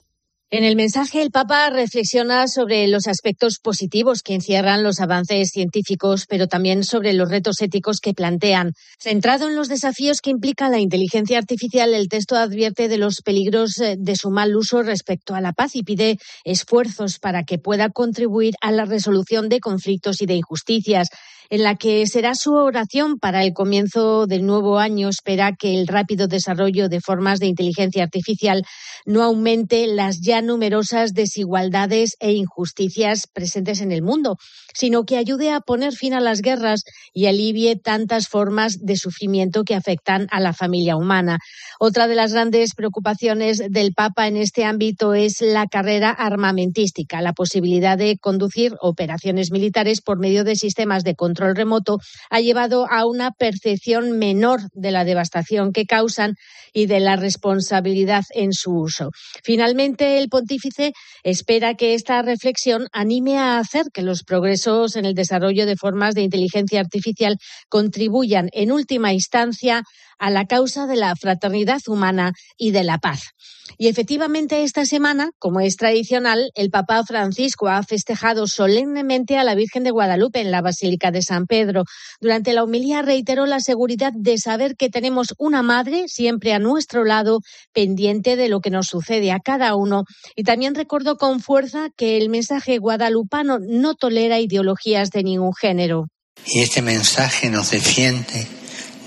En 0.53 0.65
el 0.65 0.75
mensaje, 0.75 1.21
el 1.21 1.31
Papa 1.31 1.69
reflexiona 1.69 2.45
sobre 2.49 2.85
los 2.89 3.07
aspectos 3.07 3.57
positivos 3.63 4.21
que 4.21 4.33
encierran 4.33 4.83
los 4.83 4.99
avances 4.99 5.49
científicos, 5.49 6.25
pero 6.27 6.47
también 6.47 6.83
sobre 6.83 7.13
los 7.13 7.29
retos 7.29 7.61
éticos 7.61 8.01
que 8.01 8.13
plantean. 8.13 8.73
Centrado 8.99 9.47
en 9.47 9.55
los 9.55 9.69
desafíos 9.69 10.19
que 10.19 10.29
implica 10.29 10.67
la 10.67 10.79
inteligencia 10.79 11.37
artificial, 11.37 11.93
el 11.93 12.09
texto 12.09 12.35
advierte 12.35 12.89
de 12.89 12.97
los 12.97 13.21
peligros 13.21 13.79
eh, 13.79 13.95
de 13.97 14.17
su 14.17 14.29
mal 14.29 14.53
uso 14.57 14.83
respecto 14.83 15.35
a 15.35 15.41
la 15.41 15.53
paz 15.53 15.73
y 15.77 15.83
pide 15.83 16.17
esfuerzos 16.43 17.17
para 17.17 17.43
que 17.43 17.57
pueda 17.57 17.89
contribuir 17.89 18.55
a 18.59 18.71
la 18.73 18.83
resolución 18.83 19.47
de 19.47 19.61
conflictos 19.61 20.21
y 20.21 20.25
de 20.25 20.35
injusticias 20.35 21.07
en 21.51 21.63
la 21.63 21.75
que 21.75 22.07
será 22.07 22.33
su 22.33 22.53
oración 22.53 23.19
para 23.19 23.43
el 23.43 23.51
comienzo 23.51 24.25
del 24.25 24.45
nuevo 24.45 24.79
año. 24.79 25.09
Espera 25.09 25.51
que 25.51 25.77
el 25.77 25.85
rápido 25.85 26.27
desarrollo 26.27 26.87
de 26.87 27.01
formas 27.01 27.39
de 27.39 27.47
inteligencia 27.47 28.03
artificial 28.03 28.63
no 29.05 29.21
aumente 29.21 29.85
las 29.87 30.21
ya 30.21 30.41
numerosas 30.41 31.13
desigualdades 31.13 32.15
e 32.21 32.31
injusticias 32.31 33.27
presentes 33.27 33.81
en 33.81 33.91
el 33.91 34.01
mundo, 34.01 34.37
sino 34.73 35.03
que 35.03 35.17
ayude 35.17 35.51
a 35.51 35.59
poner 35.59 35.91
fin 35.91 36.13
a 36.13 36.21
las 36.21 36.41
guerras 36.41 36.83
y 37.13 37.25
alivie 37.25 37.75
tantas 37.75 38.29
formas 38.29 38.77
de 38.79 38.95
sufrimiento 38.95 39.63
que 39.65 39.75
afectan 39.75 40.27
a 40.31 40.39
la 40.39 40.53
familia 40.53 40.95
humana. 40.95 41.39
Otra 41.81 42.07
de 42.07 42.15
las 42.15 42.31
grandes 42.31 42.75
preocupaciones 42.75 43.61
del 43.69 43.93
Papa 43.93 44.27
en 44.27 44.37
este 44.37 44.63
ámbito 44.63 45.13
es 45.15 45.41
la 45.41 45.65
carrera 45.67 46.11
armamentística, 46.11 47.21
la 47.21 47.33
posibilidad 47.33 47.97
de 47.97 48.17
conducir 48.17 48.73
operaciones 48.79 49.51
militares 49.51 49.99
por 49.99 50.17
medio 50.17 50.45
de 50.45 50.55
sistemas 50.55 51.03
de 51.03 51.15
control 51.15 51.40
remoto 51.41 51.99
ha 52.29 52.39
llevado 52.39 52.87
a 52.89 53.05
una 53.05 53.31
percepción 53.31 54.17
menor 54.17 54.61
de 54.73 54.91
la 54.91 55.03
devastación 55.03 55.71
que 55.71 55.85
causan 55.85 56.35
y 56.73 56.85
de 56.85 56.99
la 56.99 57.15
responsabilidad 57.15 58.23
en 58.31 58.53
su 58.53 58.71
uso. 58.73 59.11
Finalmente, 59.43 60.17
el 60.17 60.29
pontífice 60.29 60.93
espera 61.23 61.75
que 61.75 61.93
esta 61.93 62.21
reflexión 62.21 62.87
anime 62.91 63.37
a 63.37 63.57
hacer 63.57 63.87
que 63.93 64.01
los 64.01 64.23
progresos 64.23 64.95
en 64.95 65.05
el 65.05 65.13
desarrollo 65.13 65.65
de 65.65 65.75
formas 65.75 66.15
de 66.15 66.21
inteligencia 66.21 66.79
artificial 66.79 67.37
contribuyan 67.69 68.49
en 68.53 68.71
última 68.71 69.13
instancia 69.13 69.83
a 70.21 70.29
la 70.29 70.45
causa 70.45 70.85
de 70.85 70.95
la 70.95 71.15
fraternidad 71.15 71.81
humana 71.87 72.33
y 72.55 72.69
de 72.71 72.83
la 72.83 72.99
paz. 72.99 73.31
Y 73.79 73.87
efectivamente 73.87 74.63
esta 74.63 74.85
semana, 74.85 75.31
como 75.39 75.61
es 75.61 75.77
tradicional, 75.77 76.51
el 76.53 76.69
Papa 76.69 77.03
Francisco 77.03 77.69
ha 77.69 77.81
festejado 77.81 78.45
solemnemente 78.45 79.39
a 79.39 79.43
la 79.43 79.55
Virgen 79.55 79.83
de 79.83 79.89
Guadalupe 79.89 80.39
en 80.39 80.51
la 80.51 80.61
Basílica 80.61 81.09
de 81.09 81.23
San 81.23 81.47
Pedro. 81.47 81.85
Durante 82.19 82.53
la 82.53 82.63
homilía 82.63 83.01
reiteró 83.01 83.47
la 83.47 83.59
seguridad 83.59 84.13
de 84.15 84.37
saber 84.37 84.75
que 84.75 84.89
tenemos 84.89 85.33
una 85.39 85.63
madre 85.63 86.03
siempre 86.07 86.53
a 86.53 86.59
nuestro 86.59 87.03
lado, 87.03 87.39
pendiente 87.73 88.35
de 88.35 88.47
lo 88.47 88.61
que 88.61 88.69
nos 88.69 88.87
sucede 88.87 89.31
a 89.31 89.39
cada 89.39 89.73
uno. 89.75 90.03
Y 90.35 90.43
también 90.43 90.75
recordó 90.75 91.17
con 91.17 91.39
fuerza 91.39 91.89
que 91.97 92.17
el 92.17 92.29
mensaje 92.29 92.77
guadalupano 92.77 93.57
no 93.59 93.95
tolera 93.95 94.39
ideologías 94.39 95.09
de 95.09 95.23
ningún 95.23 95.55
género. 95.55 96.05
Y 96.45 96.59
este 96.59 96.83
mensaje 96.83 97.49
nos 97.49 97.71
defiende 97.71 98.60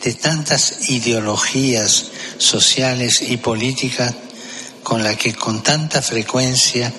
de 0.04 0.12
tantas 0.12 0.90
ideologías 0.90 2.10
sociales 2.36 3.22
y 3.22 3.38
políticas 3.38 4.14
con 4.82 5.02
la 5.02 5.16
que 5.16 5.34
con 5.34 5.62
tanta 5.62 6.02
frecuencia 6.02 6.92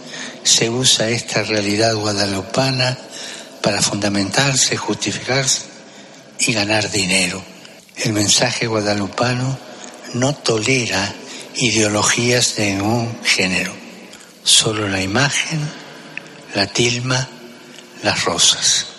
se 0.43 0.71
usa 0.71 1.09
esta 1.09 1.43
realidad 1.43 1.95
guadalupana 1.95 2.97
para 3.61 3.81
fundamentarse, 3.81 4.75
justificarse 4.75 5.61
y 6.39 6.53
ganar 6.53 6.89
dinero. 6.89 7.43
El 7.97 8.13
mensaje 8.13 8.65
guadalupano 8.65 9.57
no 10.13 10.33
tolera 10.33 11.13
ideologías 11.57 12.55
de 12.55 12.71
ningún 12.71 13.19
género, 13.23 13.71
solo 14.43 14.89
la 14.89 15.01
imagen, 15.01 15.59
la 16.55 16.65
tilma, 16.65 17.29
las 18.01 18.25
rosas. 18.25 18.94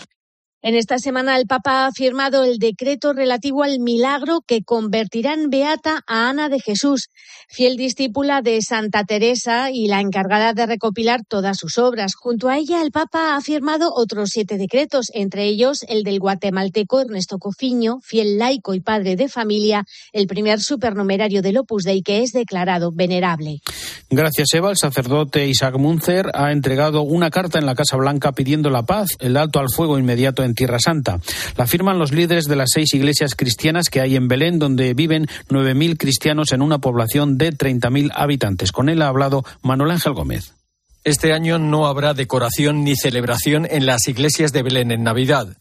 En 0.66 0.74
esta 0.74 0.98
semana 0.98 1.36
el 1.36 1.46
Papa 1.46 1.86
ha 1.86 1.92
firmado 1.92 2.42
el 2.42 2.58
decreto 2.58 3.12
relativo 3.12 3.62
al 3.62 3.78
milagro 3.78 4.40
que 4.44 4.64
convertirá 4.64 5.32
en 5.32 5.48
beata 5.48 6.02
a 6.08 6.28
Ana 6.28 6.48
de 6.48 6.58
Jesús, 6.58 7.10
fiel 7.48 7.76
discípula 7.76 8.42
de 8.42 8.60
Santa 8.62 9.04
Teresa 9.04 9.70
y 9.70 9.86
la 9.86 10.00
encargada 10.00 10.54
de 10.54 10.66
recopilar 10.66 11.20
todas 11.24 11.58
sus 11.58 11.78
obras. 11.78 12.16
Junto 12.16 12.48
a 12.48 12.58
ella 12.58 12.82
el 12.82 12.90
Papa 12.90 13.36
ha 13.36 13.40
firmado 13.42 13.92
otros 13.94 14.30
siete 14.32 14.58
decretos, 14.58 15.06
entre 15.14 15.44
ellos 15.44 15.84
el 15.88 16.02
del 16.02 16.18
guatemalteco 16.18 17.00
Ernesto 17.00 17.38
Cofiño, 17.38 18.00
fiel 18.02 18.36
laico 18.36 18.74
y 18.74 18.80
padre 18.80 19.14
de 19.14 19.28
familia, 19.28 19.84
el 20.12 20.26
primer 20.26 20.58
supernumerario 20.58 21.42
del 21.42 21.58
Opus 21.58 21.84
Dei 21.84 22.02
que 22.02 22.24
es 22.24 22.32
declarado 22.32 22.90
venerable. 22.92 23.60
Gracias, 24.10 24.52
Eva. 24.52 24.70
El 24.70 24.76
sacerdote 24.76 25.46
Isaac 25.46 25.76
Munzer 25.78 26.26
ha 26.34 26.50
entregado 26.50 27.02
una 27.02 27.30
carta 27.30 27.60
en 27.60 27.66
la 27.66 27.76
Casa 27.76 27.96
Blanca 27.96 28.32
pidiendo 28.32 28.68
la 28.68 28.82
paz, 28.82 29.10
el 29.20 29.36
alto 29.36 29.60
al 29.60 29.70
fuego 29.70 29.96
inmediato 29.96 30.42
en 30.42 30.55
Tierra 30.56 30.80
Santa. 30.80 31.20
La 31.56 31.68
firman 31.68 32.00
los 32.00 32.12
líderes 32.12 32.46
de 32.46 32.56
las 32.56 32.70
seis 32.74 32.92
iglesias 32.94 33.36
cristianas 33.36 33.88
que 33.88 34.00
hay 34.00 34.16
en 34.16 34.26
Belén, 34.26 34.58
donde 34.58 34.92
viven 34.94 35.26
9.000 35.48 35.96
cristianos 35.96 36.50
en 36.50 36.62
una 36.62 36.78
población 36.78 37.38
de 37.38 37.52
30.000 37.52 38.10
habitantes. 38.12 38.72
Con 38.72 38.88
él 38.88 39.02
ha 39.02 39.08
hablado 39.08 39.44
Manuel 39.62 39.92
Ángel 39.92 40.14
Gómez. 40.14 40.56
Este 41.06 41.32
año 41.32 41.60
no 41.60 41.86
habrá 41.86 42.14
decoración 42.14 42.82
ni 42.82 42.96
celebración 42.96 43.64
en 43.70 43.86
las 43.86 44.08
iglesias 44.08 44.52
de 44.52 44.64
Belén 44.64 44.90
en 44.90 45.04
Navidad. 45.04 45.56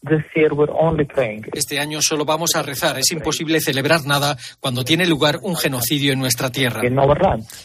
Este 1.52 1.78
año 1.78 2.00
solo 2.02 2.24
vamos 2.24 2.56
a 2.56 2.64
rezar. 2.64 2.98
Es 2.98 3.12
imposible 3.12 3.60
celebrar 3.60 4.04
nada 4.06 4.36
cuando 4.58 4.82
tiene 4.82 5.06
lugar 5.06 5.38
un 5.44 5.54
genocidio 5.54 6.12
en 6.12 6.18
nuestra 6.18 6.50
tierra. 6.50 6.82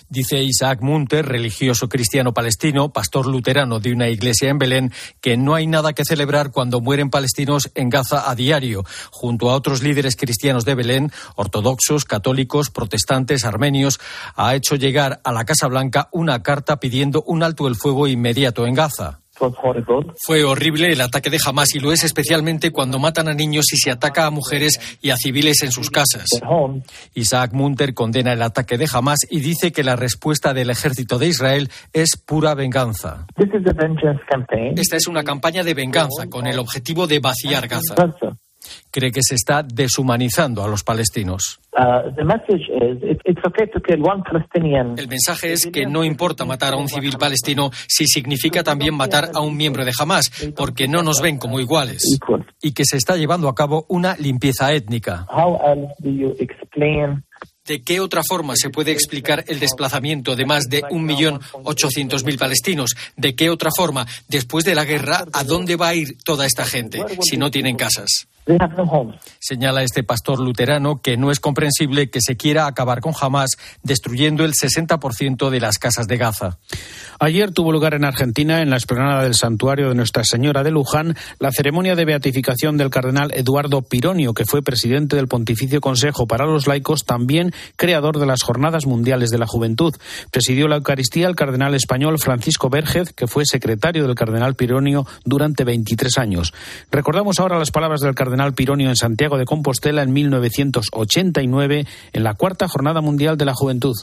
Dice 0.10 0.44
Isaac 0.44 0.82
Munter, 0.82 1.26
religioso 1.26 1.90
cristiano 1.90 2.36
palestino, 2.36 2.94
pastor 2.94 3.26
luterano 3.26 3.80
de 3.80 3.94
una 3.94 4.10
iglesia 4.10 4.50
en 4.50 4.60
Belén, 4.60 4.94
que 5.20 5.36
no 5.36 5.56
hay 5.56 5.66
nada 5.66 5.94
que 5.94 6.06
celebrar 6.06 6.52
cuando 6.52 6.82
mueren 6.82 7.10
palestinos 7.10 7.72
en 7.74 7.90
Gaza 7.90 8.30
a 8.30 8.36
diario, 8.36 8.84
junto 9.10 9.50
a 9.50 9.56
otros 9.56 9.82
líderes 9.82 10.16
cristianos 10.16 10.66
de 10.66 10.76
Belén, 10.76 11.12
ortodoxos, 11.36 12.06
católicos, 12.06 12.70
protestantes, 12.70 13.44
armenios, 13.44 14.00
ha 14.36 14.54
hecho 14.54 14.76
llegar 14.76 15.20
a 15.24 15.32
la 15.32 15.46
Casa 15.46 15.66
Blanca 15.66 16.10
una 16.12 16.44
carta 16.44 16.80
pidiendo 16.80 17.24
un 17.26 17.42
alto 17.42 17.71
el 17.72 17.78
fuego 17.78 18.08
inmediato 18.08 18.68
en 18.68 18.76
Gaza. 18.76 19.22
Fue 20.28 20.44
horrible 20.44 20.92
el 20.92 21.02
ataque 21.02 21.32
de 21.32 21.40
Hamas 21.44 21.74
y 21.74 21.80
lo 21.80 21.92
es 21.92 22.04
especialmente 22.04 22.72
cuando 22.72 23.00
matan 23.00 23.28
a 23.28 23.34
niños 23.34 23.66
y 23.74 23.78
se 23.78 23.90
ataca 23.90 24.28
a 24.28 24.30
mujeres 24.30 24.80
y 25.02 25.10
a 25.10 25.16
civiles 25.18 25.64
en 25.64 25.72
sus 25.72 25.90
casas. 25.90 26.26
Isaac 27.16 27.52
Munter 27.54 27.96
condena 27.96 28.34
el 28.34 28.42
ataque 28.44 28.78
de 28.78 28.88
Hamas 28.94 29.20
y 29.30 29.40
dice 29.40 29.72
que 29.72 29.84
la 29.84 29.96
respuesta 29.96 30.54
del 30.54 30.70
ejército 30.70 31.18
de 31.18 31.28
Israel 31.28 31.72
es 31.92 32.18
pura 32.18 32.54
venganza. 32.54 33.26
Esta 34.76 34.98
es 34.98 35.08
una 35.08 35.24
campaña 35.24 35.64
de 35.64 35.74
venganza 35.74 36.28
con 36.30 36.46
el 36.46 36.60
objetivo 36.60 37.08
de 37.08 37.20
vaciar 37.20 37.68
Gaza. 37.68 37.96
Cree 38.92 39.12
que 39.12 39.22
se 39.24 39.36
está 39.36 39.64
deshumanizando 39.64 40.64
a 40.64 40.68
los 40.68 40.84
palestinos. 40.84 41.60
El 44.98 45.08
mensaje 45.08 45.54
es 45.54 45.68
que 45.68 45.86
no 45.86 46.04
importa 46.04 46.44
matar 46.46 46.74
a 46.74 46.78
un 46.78 46.90
civil 46.90 47.18
palestino 47.18 47.72
si 47.88 48.06
significa 48.08 48.62
también 48.64 48.94
matar 48.94 49.32
a 49.34 49.40
un 49.42 49.56
miembro 49.56 49.86
de 49.86 49.92
Hamas, 49.98 50.30
porque 50.56 50.88
no 50.88 51.02
nos 51.02 51.22
ven 51.22 51.38
como 51.38 51.60
iguales. 51.60 52.04
Y 52.62 52.74
que 52.74 52.84
se 52.86 52.98
está 52.98 53.16
llevando 53.16 53.48
a 53.48 53.56
cabo 53.56 53.86
una 53.88 54.16
limpieza 54.18 54.74
étnica. 54.74 55.26
¿De 57.66 57.84
qué 57.84 58.00
otra 58.00 58.22
forma 58.28 58.56
se 58.56 58.70
puede 58.70 58.92
explicar 58.92 59.46
el 59.48 59.60
desplazamiento 59.60 60.36
de 60.36 60.46
más 60.46 60.68
de 60.68 60.82
1.800.000 60.82 62.38
palestinos? 62.38 62.96
¿De 63.16 63.36
qué 63.36 63.50
otra 63.50 63.70
forma, 63.76 64.06
después 64.28 64.66
de 64.66 64.76
la 64.76 64.84
guerra, 64.84 65.26
a 65.32 65.44
dónde 65.44 65.76
va 65.76 65.90
a 65.90 65.96
ir 65.96 66.18
toda 66.26 66.46
esta 66.46 66.66
gente 66.66 67.00
si 67.22 67.38
no 67.38 67.52
tienen 67.52 67.78
casas? 67.78 68.28
Señala 69.40 69.84
este 69.84 70.04
pastor 70.04 70.40
luterano 70.40 71.00
que 71.02 71.16
no 71.16 71.30
es 71.30 71.40
comprensible 71.40 72.10
que 72.10 72.22
se 72.22 72.38
quiera 72.38 72.66
acabar 72.66 73.00
con 73.00 73.14
Hamas 73.20 73.52
destruyendo 73.84 74.44
el 74.46 74.54
60% 74.54 75.50
de 75.50 75.60
las 75.60 75.78
casas 75.78 76.08
de 76.08 76.18
Gaza. 76.18 76.58
Ayer 77.20 77.52
tuvo 77.52 77.72
lugar 77.72 77.94
en 77.94 78.04
Argentina, 78.04 78.62
en 78.62 78.72
la 78.72 78.78
explanada 78.78 79.22
del 79.24 79.36
santuario 79.36 79.90
de 79.90 79.96
Nuestra 79.96 80.24
Señora 80.24 80.64
de 80.64 80.72
Luján, 80.72 81.16
la 81.38 81.52
ceremonia 81.52 81.96
de 81.96 82.06
beatificación 82.06 82.78
del 82.78 82.90
cardenal 82.90 83.32
Eduardo 83.36 83.84
Pironio, 83.84 84.34
que 84.34 84.46
fue 84.46 84.64
presidente 84.64 85.16
del 85.16 85.28
Pontificio 85.28 85.80
Consejo 85.80 86.26
para 86.26 86.46
los 86.46 86.66
Laicos, 86.66 87.06
también 87.06 87.54
creador 87.76 88.18
de 88.18 88.26
las 88.26 88.42
Jornadas 88.42 88.88
Mundiales 88.88 89.30
de 89.30 89.38
la 89.38 89.46
Juventud. 89.46 89.96
Presidió 90.32 90.68
la 90.68 90.78
Eucaristía 90.78 91.28
el 91.28 91.36
cardenal 91.36 91.76
español 91.76 92.18
Francisco 92.20 92.70
Vergez, 92.70 93.14
que 93.14 93.28
fue 93.28 93.46
secretario 93.46 94.08
del 94.08 94.16
cardenal 94.16 94.56
Pironio 94.56 95.06
durante 95.26 95.64
23 95.64 96.18
años. 96.18 96.54
Recordamos 96.92 97.40
ahora 97.40 97.60
las 97.60 97.70
palabras 97.70 98.02
del 98.02 98.16
cardenal 98.16 98.31
cardenal 98.32 98.54
Pironio 98.54 98.88
en 98.88 98.96
Santiago 98.96 99.38
de 99.38 99.44
Compostela 99.44 100.04
en 100.04 100.14
1989 100.14 101.86
en 102.14 102.24
la 102.24 102.34
cuarta 102.36 102.70
Jornada 102.70 103.02
Mundial 103.02 103.36
de 103.36 103.44
la 103.44 103.54
Juventud. 103.54 103.94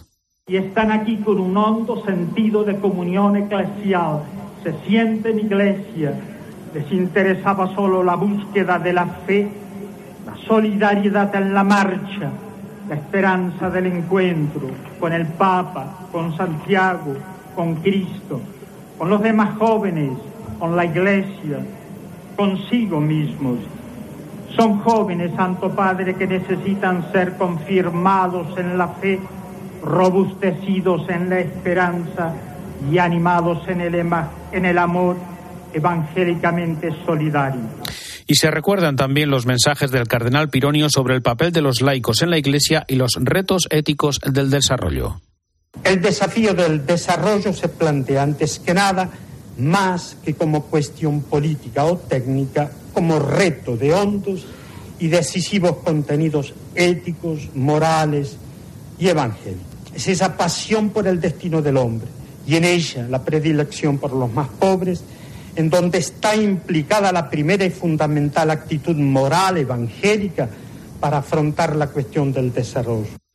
Y 0.47 0.57
están 0.57 0.93
aquí 0.93 1.17
con 1.17 1.41
un 1.41 1.57
hondo 1.57 2.05
sentido 2.05 2.63
de 2.63 2.79
comunión 2.79 3.37
eclesial. 3.37 4.21
Se 4.63 4.75
sienten 4.87 5.39
iglesia. 5.39 6.13
Les 6.75 6.93
interesaba 6.93 7.75
solo 7.75 8.05
la 8.05 8.17
búsqueda 8.17 8.79
de 8.79 8.93
la 8.93 9.07
fe, 9.27 9.49
la 10.27 10.37
solidaridad 10.47 11.35
en 11.35 11.55
la 11.55 11.65
marcha, 11.65 12.31
la 12.87 12.97
esperanza 12.97 13.71
del 13.71 13.87
encuentro 13.87 14.69
con 15.01 15.15
el 15.15 15.27
Papa, 15.27 16.07
con 16.13 16.37
Santiago, 16.37 17.17
con 17.57 17.77
Cristo, 17.77 18.43
con 18.99 19.09
los 19.09 19.23
demás 19.23 19.57
jóvenes, 19.57 20.11
con 20.59 20.77
la 20.77 20.85
iglesia, 20.85 21.65
consigo 22.37 23.01
mismos 23.01 23.57
son 24.57 24.81
jóvenes, 24.81 25.33
Santo 25.37 25.71
Padre, 25.71 26.15
que 26.15 26.27
necesitan 26.27 27.11
ser 27.13 27.37
confirmados 27.37 28.59
en 28.59 28.79
la 28.79 28.89
fe, 28.89 29.21
robustecidos 29.83 31.09
en 31.09 31.31
la 31.31 31.41
esperanza 31.41 32.35
y 32.91 32.99
animados 32.99 33.67
en 33.69 33.81
el, 33.81 33.95
en 33.95 34.65
el 34.65 34.79
amor 34.79 35.17
evangélicamente 35.73 36.91
solidario. 37.05 37.63
Y 38.27 38.35
se 38.35 38.51
recuerdan 38.51 38.97
también 38.97 39.31
los 39.31 39.47
mensajes 39.47 39.91
del 39.91 40.07
cardenal 40.07 40.51
Pironio 40.51 40.89
sobre 40.91 41.15
el 41.15 41.23
papel 41.23 41.51
de 41.51 41.63
los 41.63 41.81
laicos 41.81 42.23
en 42.23 42.31
la 42.31 42.39
Iglesia 42.39 42.85
y 42.87 42.97
los 42.97 43.13
retos 43.19 43.67
éticos 43.71 44.21
del 44.21 44.51
desarrollo. 44.51 45.21
El 45.85 46.03
desafío 46.03 46.55
del 46.55 46.85
desarrollo 46.85 47.53
se 47.53 47.69
plantea 47.69 48.23
antes 48.23 48.59
que 48.59 48.75
nada 48.75 49.09
más 49.59 50.17
que 50.25 50.35
como 50.35 50.65
cuestión 50.65 51.23
política 51.23 51.85
o 51.85 51.97
técnica, 51.97 52.71
como 52.99 53.21
reto 53.21 53.77
de 53.77 53.95
hondos 53.95 54.45
y 54.99 55.07
decisivos 55.07 55.77
contenidos 55.85 56.53
éticos, 56.75 57.49
morales 57.55 58.39
y 58.99 59.07
evangélicos. 59.07 59.63
Es 59.95 60.09
esa 60.09 60.37
pasión 60.37 60.91
por 60.91 61.07
el 61.07 61.21
destino 61.21 61.63
del 61.63 61.77
hombre 61.77 62.09
y 62.45 62.57
en 62.57 62.65
ella 62.65 63.07
la 63.09 63.23
predilección 63.23 63.99
por 63.99 64.13
los 64.13 64.33
más 64.33 64.49
pobres, 64.49 65.05
en 65.55 65.71
donde 65.71 65.99
está 65.99 66.35
implicada 66.35 67.13
la 67.13 67.31
primera 67.31 67.65
y 67.65 67.71
fundamental 67.71 68.51
actitud 68.51 68.97
moral 68.97 69.59
evangélica 69.59 70.49
para 70.99 71.19
afrontar 71.19 71.77
la 71.77 71.87
cuestión 71.87 72.33
del 72.33 72.53
desarrollo. 72.53 73.28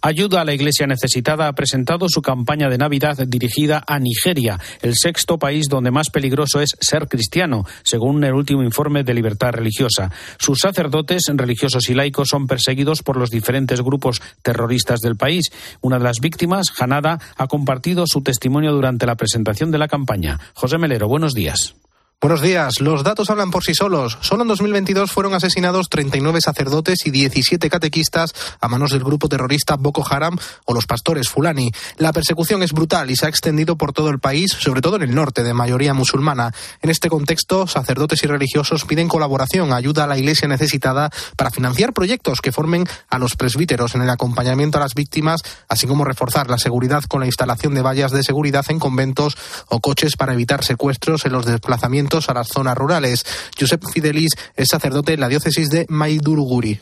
Ayuda 0.00 0.40
a 0.40 0.44
la 0.44 0.54
Iglesia 0.54 0.86
Necesitada 0.86 1.48
ha 1.48 1.52
presentado 1.52 2.06
su 2.08 2.22
campaña 2.22 2.68
de 2.68 2.78
Navidad 2.78 3.16
dirigida 3.26 3.82
a 3.86 3.98
Nigeria, 3.98 4.58
el 4.80 4.94
sexto 4.94 5.38
país 5.38 5.66
donde 5.68 5.90
más 5.90 6.10
peligroso 6.10 6.60
es 6.60 6.70
ser 6.80 7.08
cristiano, 7.08 7.64
según 7.82 8.22
el 8.22 8.34
último 8.34 8.62
informe 8.62 9.02
de 9.02 9.14
libertad 9.14 9.52
religiosa. 9.52 10.12
Sus 10.38 10.60
sacerdotes, 10.60 11.24
religiosos 11.34 11.88
y 11.88 11.94
laicos 11.94 12.28
son 12.28 12.46
perseguidos 12.46 13.02
por 13.02 13.16
los 13.16 13.30
diferentes 13.30 13.80
grupos 13.80 14.22
terroristas 14.42 15.00
del 15.00 15.16
país. 15.16 15.50
Una 15.80 15.98
de 15.98 16.04
las 16.04 16.20
víctimas, 16.20 16.72
Hanada, 16.78 17.18
ha 17.36 17.46
compartido 17.48 18.04
su 18.06 18.22
testimonio 18.22 18.72
durante 18.72 19.06
la 19.06 19.16
presentación 19.16 19.70
de 19.70 19.78
la 19.78 19.88
campaña. 19.88 20.38
José 20.54 20.78
Melero, 20.78 21.08
buenos 21.08 21.34
días. 21.34 21.74
Buenos 22.20 22.42
días. 22.42 22.80
Los 22.80 23.04
datos 23.04 23.30
hablan 23.30 23.52
por 23.52 23.62
sí 23.62 23.74
solos. 23.74 24.18
Solo 24.22 24.42
en 24.42 24.48
2022 24.48 25.12
fueron 25.12 25.34
asesinados 25.34 25.88
39 25.88 26.40
sacerdotes 26.40 27.06
y 27.06 27.12
17 27.12 27.70
catequistas 27.70 28.34
a 28.60 28.66
manos 28.66 28.90
del 28.90 29.04
grupo 29.04 29.28
terrorista 29.28 29.76
Boko 29.76 30.04
Haram 30.04 30.36
o 30.64 30.74
los 30.74 30.86
pastores 30.86 31.28
Fulani. 31.28 31.70
La 31.96 32.12
persecución 32.12 32.64
es 32.64 32.72
brutal 32.72 33.12
y 33.12 33.14
se 33.14 33.26
ha 33.26 33.28
extendido 33.28 33.76
por 33.76 33.92
todo 33.92 34.10
el 34.10 34.18
país, 34.18 34.50
sobre 34.50 34.80
todo 34.80 34.96
en 34.96 35.02
el 35.02 35.14
norte, 35.14 35.44
de 35.44 35.54
mayoría 35.54 35.94
musulmana. 35.94 36.52
En 36.82 36.90
este 36.90 37.08
contexto, 37.08 37.68
sacerdotes 37.68 38.24
y 38.24 38.26
religiosos 38.26 38.84
piden 38.84 39.06
colaboración, 39.06 39.72
ayuda 39.72 40.02
a 40.02 40.08
la 40.08 40.18
iglesia 40.18 40.48
necesitada 40.48 41.10
para 41.36 41.52
financiar 41.52 41.92
proyectos 41.92 42.40
que 42.40 42.50
formen 42.50 42.84
a 43.10 43.20
los 43.20 43.36
presbíteros 43.36 43.94
en 43.94 44.02
el 44.02 44.10
acompañamiento 44.10 44.78
a 44.78 44.80
las 44.80 44.94
víctimas, 44.94 45.42
así 45.68 45.86
como 45.86 46.04
reforzar 46.04 46.50
la 46.50 46.58
seguridad 46.58 47.04
con 47.04 47.20
la 47.20 47.26
instalación 47.26 47.74
de 47.74 47.82
vallas 47.82 48.10
de 48.10 48.24
seguridad 48.24 48.66
en 48.70 48.80
conventos 48.80 49.38
o 49.68 49.78
coches 49.78 50.16
para 50.16 50.32
evitar 50.32 50.64
secuestros 50.64 51.24
en 51.24 51.30
los 51.30 51.46
desplazamientos 51.46 52.07
a 52.28 52.34
las 52.34 52.48
zonas 52.48 52.76
rurales. 52.76 53.24
Josep 53.58 53.82
Fidelis 53.92 54.32
es 54.56 54.68
sacerdote 54.68 55.12
en 55.12 55.20
la 55.20 55.28
diócesis 55.28 55.68
de 55.68 55.86
Maiduruguri. 55.88 56.80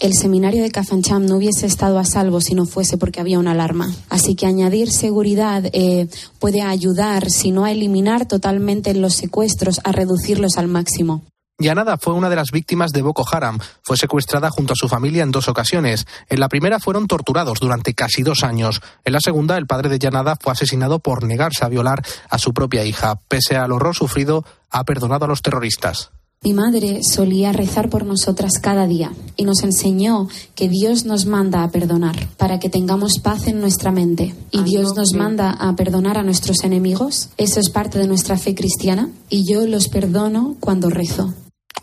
El 0.00 0.14
seminario 0.14 0.62
de 0.62 0.70
Kafancham 0.70 1.26
no 1.26 1.36
hubiese 1.36 1.66
estado 1.66 1.98
a 1.98 2.04
salvo 2.04 2.40
si 2.40 2.54
no 2.54 2.66
fuese 2.66 2.98
porque 2.98 3.20
había 3.20 3.38
una 3.38 3.52
alarma. 3.52 3.92
Así 4.08 4.34
que 4.34 4.46
añadir 4.46 4.90
seguridad 4.90 5.64
eh, 5.72 6.08
puede 6.38 6.62
ayudar, 6.62 7.30
si 7.30 7.50
no 7.50 7.64
a 7.64 7.72
eliminar 7.72 8.26
totalmente 8.26 8.94
los 8.94 9.14
secuestros, 9.14 9.80
a 9.84 9.92
reducirlos 9.92 10.58
al 10.58 10.68
máximo. 10.68 11.22
Yanada 11.60 11.98
fue 11.98 12.14
una 12.14 12.30
de 12.30 12.36
las 12.36 12.52
víctimas 12.52 12.90
de 12.90 13.02
Boko 13.02 13.22
Haram. 13.30 13.58
Fue 13.82 13.98
secuestrada 13.98 14.48
junto 14.48 14.72
a 14.72 14.76
su 14.76 14.88
familia 14.88 15.22
en 15.22 15.30
dos 15.30 15.46
ocasiones. 15.46 16.06
En 16.30 16.40
la 16.40 16.48
primera 16.48 16.80
fueron 16.80 17.06
torturados 17.06 17.60
durante 17.60 17.92
casi 17.92 18.22
dos 18.22 18.44
años. 18.44 18.80
En 19.04 19.12
la 19.12 19.20
segunda, 19.20 19.58
el 19.58 19.66
padre 19.66 19.90
de 19.90 19.98
Yanada 19.98 20.36
fue 20.40 20.52
asesinado 20.52 21.00
por 21.00 21.22
negarse 21.22 21.62
a 21.62 21.68
violar 21.68 22.02
a 22.30 22.38
su 22.38 22.54
propia 22.54 22.86
hija. 22.86 23.20
Pese 23.28 23.58
al 23.58 23.72
horror 23.72 23.94
sufrido, 23.94 24.42
ha 24.70 24.84
perdonado 24.84 25.26
a 25.26 25.28
los 25.28 25.42
terroristas. 25.42 26.12
Mi 26.42 26.54
madre 26.54 27.02
solía 27.02 27.52
rezar 27.52 27.90
por 27.90 28.06
nosotras 28.06 28.52
cada 28.62 28.86
día 28.86 29.12
y 29.36 29.44
nos 29.44 29.62
enseñó 29.62 30.28
que 30.54 30.70
Dios 30.70 31.04
nos 31.04 31.26
manda 31.26 31.62
a 31.62 31.70
perdonar 31.70 32.26
para 32.38 32.58
que 32.58 32.70
tengamos 32.70 33.18
paz 33.18 33.46
en 33.48 33.60
nuestra 33.60 33.92
mente. 33.92 34.34
Y 34.50 34.62
Dios 34.62 34.96
nos 34.96 35.12
manda 35.12 35.50
a 35.50 35.76
perdonar 35.76 36.16
a 36.16 36.22
nuestros 36.22 36.64
enemigos. 36.64 37.28
Eso 37.36 37.60
es 37.60 37.68
parte 37.68 37.98
de 37.98 38.06
nuestra 38.06 38.38
fe 38.38 38.54
cristiana 38.54 39.10
y 39.28 39.44
yo 39.44 39.66
los 39.66 39.88
perdono 39.88 40.56
cuando 40.58 40.88
rezo 40.88 41.34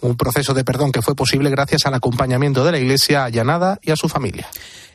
un 0.02 0.16
proceso 0.16 0.54
de 0.54 0.64
perdón 0.64 0.92
que 0.92 1.02
fue 1.02 1.16
posible 1.16 1.50
gracias 1.50 1.86
al 1.86 1.94
acompañamiento 1.94 2.64
de 2.64 2.72
la 2.72 2.80
Iglesia 2.80 3.26
a 3.26 3.30
Llanada 3.30 3.80
y 3.82 3.92
a 3.92 3.96
su 3.96 4.10
familia. 4.10 4.48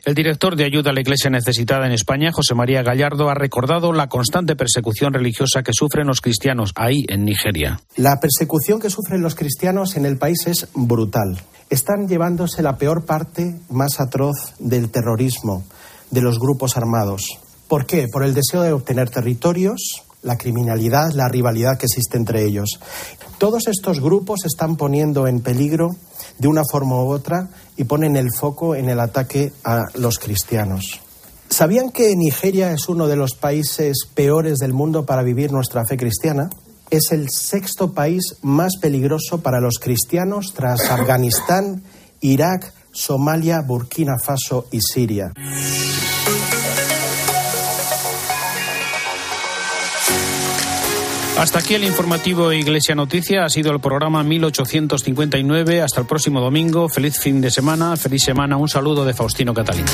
El 0.05 0.15
director 0.15 0.57
de 0.57 0.65
ayuda 0.65 0.91
a 0.91 0.93
la 0.93 0.99
Iglesia 0.99 1.29
necesitada 1.29 1.85
en 1.85 1.93
España, 1.93 2.31
José 2.33 2.55
María 2.55 2.83
Gallardo, 2.83 3.29
ha 3.29 3.35
recordado 3.35 3.93
la 3.93 4.09
constante 4.09 4.55
persecución 4.57 5.13
religiosa 5.13 5.63
que 5.63 5.71
sufren 5.73 6.07
los 6.07 6.19
cristianos 6.19 6.73
ahí 6.75 7.05
en 7.07 7.23
Nigeria. 7.23 7.79
La 7.95 8.19
persecución 8.19 8.81
que 8.81 8.89
sufren 8.89 9.21
los 9.21 9.35
cristianos 9.35 9.95
en 9.95 10.05
el 10.05 10.17
país 10.17 10.45
es 10.45 10.67
brutal. 10.75 11.41
Están 11.69 12.09
llevándose 12.09 12.61
la 12.61 12.77
peor 12.77 13.05
parte 13.05 13.55
más 13.69 14.01
atroz 14.01 14.35
del 14.59 14.89
terrorismo, 14.91 15.63
de 16.11 16.21
los 16.21 16.37
grupos 16.37 16.75
armados. 16.75 17.39
¿Por 17.69 17.85
qué? 17.85 18.07
Por 18.11 18.25
el 18.25 18.33
deseo 18.33 18.61
de 18.61 18.73
obtener 18.73 19.09
territorios, 19.09 20.03
la 20.23 20.37
criminalidad, 20.37 21.11
la 21.13 21.27
rivalidad 21.27 21.77
que 21.77 21.85
existe 21.85 22.17
entre 22.17 22.43
ellos. 22.43 22.79
Todos 23.37 23.67
estos 23.67 23.99
grupos 23.99 24.45
están 24.45 24.75
poniendo 24.75 25.27
en 25.27 25.41
peligro 25.41 25.95
de 26.39 26.47
una 26.47 26.63
forma 26.69 26.95
u 26.95 27.09
otra 27.09 27.49
y 27.77 27.83
ponen 27.83 28.15
el 28.15 28.29
foco 28.33 28.75
en 28.75 28.89
el 28.89 28.99
ataque 28.99 29.51
a 29.63 29.83
los 29.95 30.17
cristianos. 30.17 31.01
¿Sabían 31.49 31.91
que 31.91 32.15
Nigeria 32.15 32.71
es 32.71 32.89
uno 32.89 33.07
de 33.07 33.15
los 33.15 33.35
países 33.35 34.07
peores 34.13 34.57
del 34.57 34.73
mundo 34.73 35.05
para 35.05 35.21
vivir 35.21 35.51
nuestra 35.51 35.83
fe 35.85 35.97
cristiana? 35.97 36.49
Es 36.89 37.11
el 37.11 37.29
sexto 37.29 37.93
país 37.93 38.37
más 38.41 38.77
peligroso 38.81 39.41
para 39.41 39.59
los 39.59 39.77
cristianos 39.79 40.53
tras 40.55 40.89
Afganistán, 40.89 41.83
Irak, 42.21 42.73
Somalia, 42.91 43.61
Burkina 43.61 44.13
Faso 44.17 44.67
y 44.71 44.79
Siria. 44.81 45.33
Hasta 51.37 51.59
aquí 51.59 51.73
el 51.73 51.83
informativo 51.83 52.53
Iglesia 52.53 52.95
Noticia. 52.95 53.43
Ha 53.43 53.49
sido 53.49 53.71
el 53.71 53.79
programa 53.79 54.23
1859. 54.23 55.81
Hasta 55.81 56.01
el 56.01 56.07
próximo 56.07 56.39
domingo. 56.39 56.87
Feliz 56.89 57.19
fin 57.19 57.41
de 57.41 57.49
semana. 57.49 57.97
Feliz 57.97 58.23
semana. 58.23 58.57
Un 58.57 58.69
saludo 58.69 59.03
de 59.03 59.13
Faustino 59.13 59.53
Catalina. 59.53 59.91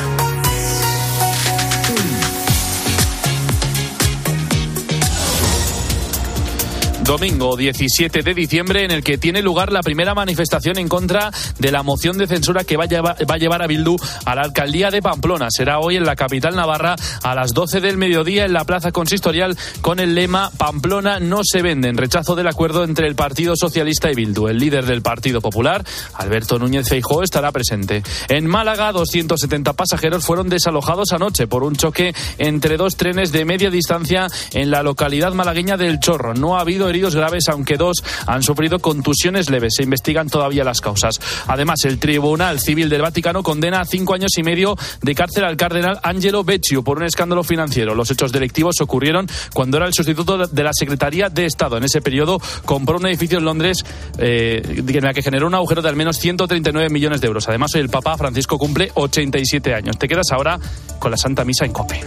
Domingo 7.10 7.58
17 7.58 8.22
de 8.22 8.36
diciembre 8.36 8.86
en 8.86 8.91
el 8.91 9.04
que 9.04 9.17
tiene 9.17 9.41
lugar 9.41 9.72
la 9.72 9.82
primera 9.82 10.13
manifestación 10.13 10.78
en 10.78 10.88
contra 10.88 11.32
de 11.58 11.72
la 11.72 11.82
moción 11.82 12.19
de 12.19 12.28
censura 12.28 12.63
que 12.65 12.78
va 12.78 12.84
a 12.84 12.88
llevar, 12.88 13.17
va 13.19 13.63
a, 13.63 13.67
Bildu 13.67 13.95
a 14.26 14.36
la 14.36 14.43
alcaldía 14.43 14.91
de 14.91 15.02
Pamplona. 15.02 15.48
Será 15.50 15.80
hoy 15.80 15.95
en 15.95 16.04
la 16.04 16.15
capital 16.15 16.56
navarra 16.56 16.95
a 17.24 17.34
las 17.34 17.56
12 17.56 17.82
del 17.82 17.98
mediodía 17.98 18.45
en 18.45 18.54
la 18.54 18.63
plaza 18.63 18.91
consistorial 18.91 19.58
con 19.82 20.00
el 20.00 20.13
lema 20.13 20.52
Pamplona 20.56 21.19
no 21.19 21.39
se 21.43 21.63
vende 21.63 21.89
en 21.89 21.98
rechazo 21.98 22.36
del 22.36 22.48
acuerdo 22.48 22.84
entre 22.84 23.08
el 23.08 23.15
Partido 23.15 23.56
Socialista 23.56 24.12
y 24.12 24.13
Bildu. 24.13 24.48
El 24.48 24.60
líder 24.60 24.86
del 24.86 25.02
Partido 25.02 25.41
Popular, 25.41 25.84
Alberto 26.13 26.60
Núñez 26.60 26.89
Feijóo, 26.89 27.24
estará 27.24 27.52
presente. 27.52 28.04
En 28.28 28.45
Málaga, 28.45 28.91
270 28.91 29.74
pasajeros 29.74 30.24
fueron 30.24 30.48
desalojados 30.48 31.12
anoche 31.12 31.48
por 31.48 31.63
un 31.63 31.76
choque 31.76 32.13
entre 32.38 32.78
dos 32.78 32.98
trenes 32.98 33.32
de 33.32 33.45
media 33.45 33.72
distancia 33.72 34.28
en 34.54 34.69
la 34.69 34.84
localidad 34.84 35.34
malagueña 35.34 35.76
del 35.76 36.00
Chorro. 36.00 36.36
No 36.36 36.56
ha 36.56 36.62
habido 36.62 36.88
heridos 36.99 37.15
graves, 37.15 37.45
aunque 37.49 37.77
dos 37.77 38.03
han 38.27 38.43
sufrido 38.43 38.79
contusiones 38.79 39.49
leves. 39.49 39.73
Se 39.77 39.83
investigan 39.83 40.27
todavía 40.27 40.63
las 40.63 40.81
causas. 40.81 41.19
Además, 41.47 41.85
el 41.85 41.97
Tribunal 41.97 42.59
Civil 42.59 42.89
del 42.89 43.01
Vaticano 43.01 43.41
condena 43.41 43.81
a 43.81 43.85
cinco 43.85 44.13
años 44.13 44.31
y 44.38 44.43
medio 44.43 44.75
de 45.01 45.15
cárcel 45.15 45.45
al 45.45 45.55
cardenal 45.55 45.99
Angelo 46.03 46.43
Becciu 46.43 46.83
por 46.83 46.97
un 46.97 47.05
escándalo 47.05 47.43
financiero. 47.43 47.95
Los 47.95 48.12
hechos 48.12 48.31
delictivos 48.31 48.81
ocurrieron 48.81 49.27
cuando 49.53 49.77
era 49.77 49.88
el 49.88 49.93
sustituto 49.93 50.38
de 50.38 50.63
la 50.63 50.73
Secretaría 50.73 51.29
de 51.29 51.45
Estado. 51.45 51.77
En 51.77 51.85
ese 51.85 52.01
periodo 52.01 52.41
compró 52.65 52.97
un 52.97 53.07
edificio 53.07 53.38
en 53.38 53.45
Londres 53.45 53.85
eh, 54.17 54.62
en 54.65 55.03
la 55.03 55.13
que 55.13 55.21
generó 55.21 55.47
un 55.47 55.55
agujero 55.55 55.81
de 55.81 55.89
al 55.89 55.95
menos 55.95 56.17
139 56.17 56.89
millones 56.89 57.21
de 57.21 57.27
euros. 57.27 57.47
Además, 57.47 57.71
hoy 57.75 57.81
el 57.81 57.89
Papa 57.89 58.17
Francisco 58.17 58.57
cumple 58.57 58.91
87 58.93 59.73
años. 59.73 59.97
Te 59.97 60.07
quedas 60.07 60.31
ahora 60.31 60.59
con 60.99 61.12
la 61.12 61.17
Santa 61.17 61.45
Misa 61.45 61.65
en 61.65 61.71
Cope. 61.71 62.01